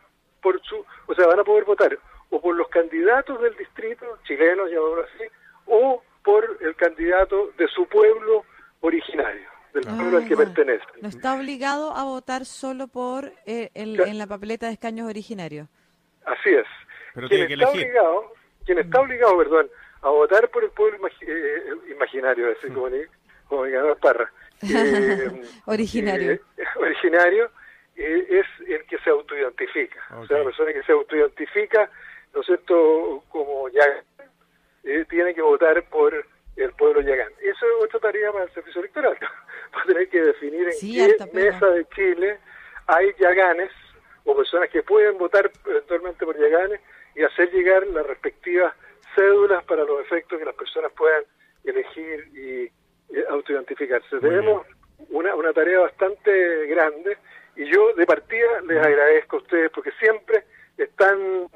por 0.40 0.62
su, 0.62 0.84
o 1.06 1.14
sea, 1.14 1.26
van 1.26 1.40
a 1.40 1.44
poder 1.44 1.64
votar 1.64 1.98
o 2.30 2.40
por 2.40 2.54
los 2.54 2.68
candidatos 2.68 3.40
del 3.40 3.56
distrito, 3.56 4.06
chilenos, 4.24 4.70
llamémoslo 4.70 5.02
así, 5.04 5.24
o 5.66 6.02
por 6.22 6.58
el 6.60 6.74
candidato 6.76 7.50
de 7.56 7.66
su 7.68 7.86
pueblo 7.86 8.44
originario, 8.80 9.48
del 9.72 9.88
ah, 9.88 9.94
pueblo 9.96 10.18
al 10.18 10.28
que 10.28 10.36
pertenece. 10.36 10.84
No 11.00 11.08
está 11.08 11.34
obligado 11.34 11.94
a 11.94 12.04
votar 12.04 12.44
solo 12.44 12.86
por 12.88 13.32
eh, 13.46 13.70
en 13.74 14.18
la 14.18 14.26
papeleta 14.26 14.66
de 14.66 14.72
escaños 14.72 15.08
originarios. 15.08 15.68
Así 16.24 16.50
es. 16.50 16.66
Pero 17.14 17.28
quien 17.28 17.52
está 17.52 17.68
obligado, 17.68 18.32
quien 18.64 18.78
está 18.78 19.00
obligado, 19.00 19.38
perdón, 19.38 19.70
a 20.02 20.08
votar 20.10 20.48
por 20.50 20.64
el 20.64 20.70
pueblo 20.70 21.08
eh, 21.20 21.62
imaginario, 21.90 22.50
ese, 22.50 22.68
mm. 22.68 22.74
como, 22.74 22.88
como 23.48 23.94
Parra, 23.96 24.24
eh, 24.24 24.30
originario. 25.66 26.32
Eh, 26.32 26.40
originario 26.76 27.50
eh, 27.96 28.26
es 28.28 28.68
el 28.68 28.84
que 28.86 28.98
se 28.98 29.10
autoidentifica. 29.10 30.00
O 30.16 30.26
sea, 30.26 30.38
la 30.38 30.44
persona 30.44 30.72
que 30.72 30.82
se 30.82 30.92
autoidentifica, 30.92 31.90
¿no 32.34 32.40
es 32.40 32.46
cierto?, 32.46 33.22
como 33.28 33.68
ya 33.68 33.84
tiene 35.08 35.34
que 35.34 35.40
votar 35.40 35.82
por 35.88 36.26
el 36.56 36.72
pueblo 36.72 37.00
yagán. 37.00 37.32
Eso 37.40 37.66
es 37.66 37.84
otra 37.84 38.00
tarea 38.00 38.32
para 38.32 38.44
el 38.44 38.52
servicio 38.52 38.80
electoral. 38.80 39.16
Va 39.76 39.82
a 39.82 39.86
tener 39.86 40.08
que 40.08 40.20
definir 40.20 40.68
en 40.68 40.80
qué 40.80 41.30
mesa 41.32 41.66
de 41.66 41.84
Chile 41.94 42.38
hay 42.86 43.12
yaganes 43.18 43.70
o 44.24 44.36
personas 44.36 44.70
que 44.70 44.82
pueden 44.82 45.18
votar 45.18 45.50
eventualmente 45.66 46.24
por 46.24 46.38
yaganes 46.38 46.80
y 47.14 47.22
hacer 47.22 47.50
llegar 47.52 47.86
las 47.88 48.06
respectivas 48.06 48.74
cédulas 49.14 49.64
para 49.64 49.84
los 49.84 50.00
efectos 50.00 50.38
que 50.38 50.44
las 50.44 50.54
personas 50.54 50.92
puedan 50.92 51.22
elegir 51.64 52.28
y 52.34 52.64
eh, 52.64 52.72
autoidentificarse. 53.28 54.18
Tenemos 54.20 54.66
una, 55.10 55.34
una 55.34 55.52
tarea 55.52 55.80
bastante 55.80 56.66
grande 56.66 57.18
y 57.56 57.66
yo 57.66 57.94
de 57.94 58.06
partida 58.06 58.60
les 58.66 58.84
agradezco 58.84 59.36
a 59.36 59.40
ustedes 59.40 59.70
porque 59.70 59.92
siempre 59.98 60.44
están 60.76 61.48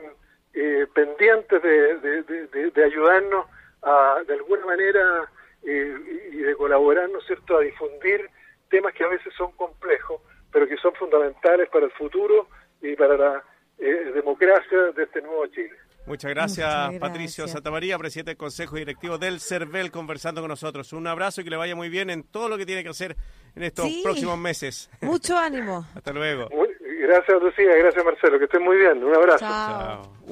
eh, 0.54 0.86
pendientes 0.94 1.62
de, 1.62 2.22
de, 2.70 2.84
ayudarnos 2.84 3.46
a, 3.82 4.22
de 4.26 4.34
alguna 4.34 4.66
manera, 4.66 5.30
y 5.62 6.38
de 6.38 6.54
colaborar, 6.56 7.10
¿no 7.10 7.18
es 7.18 7.26
cierto?, 7.26 7.58
a 7.58 7.60
difundir 7.60 8.28
temas 8.70 8.94
que 8.94 9.04
a 9.04 9.08
veces 9.08 9.32
son 9.34 9.52
complejos, 9.52 10.20
pero 10.52 10.66
que 10.66 10.76
son 10.76 10.94
fundamentales 10.94 11.68
para 11.68 11.86
el 11.86 11.92
futuro 11.92 12.48
y 12.80 12.94
para 12.96 13.16
la 13.16 13.44
eh, 13.78 14.10
democracia 14.14 14.92
de 14.92 15.02
este 15.02 15.20
nuevo 15.22 15.46
Chile. 15.48 15.76
Muchas 16.08 16.30
gracias, 16.30 16.94
Patricio 16.98 17.46
Santamaría, 17.46 17.98
presidente 17.98 18.30
del 18.30 18.38
Consejo 18.38 18.76
Directivo 18.76 19.18
del 19.18 19.40
CERVEL, 19.40 19.90
conversando 19.90 20.40
con 20.40 20.48
nosotros. 20.48 20.92
Un 20.94 21.06
abrazo 21.06 21.42
y 21.42 21.44
que 21.44 21.50
le 21.50 21.56
vaya 21.56 21.76
muy 21.76 21.90
bien 21.90 22.08
en 22.08 22.22
todo 22.22 22.48
lo 22.48 22.56
que 22.56 22.64
tiene 22.64 22.82
que 22.82 22.88
hacer 22.88 23.14
en 23.54 23.62
estos 23.62 23.86
próximos 24.02 24.38
meses. 24.38 24.90
Mucho 25.02 25.36
ánimo. 25.36 25.86
Hasta 25.94 26.12
luego. 26.12 26.48
gracias, 26.82 27.42
Lucía. 27.42 27.76
Gracias, 27.76 28.04
Marcelo. 28.04 28.38
Que 28.38 28.46
estén 28.46 28.62
muy 28.62 28.78
bien. 28.78 29.04
Un 29.04 29.14
abrazo. 29.14 29.38
Chao. 29.40 30.18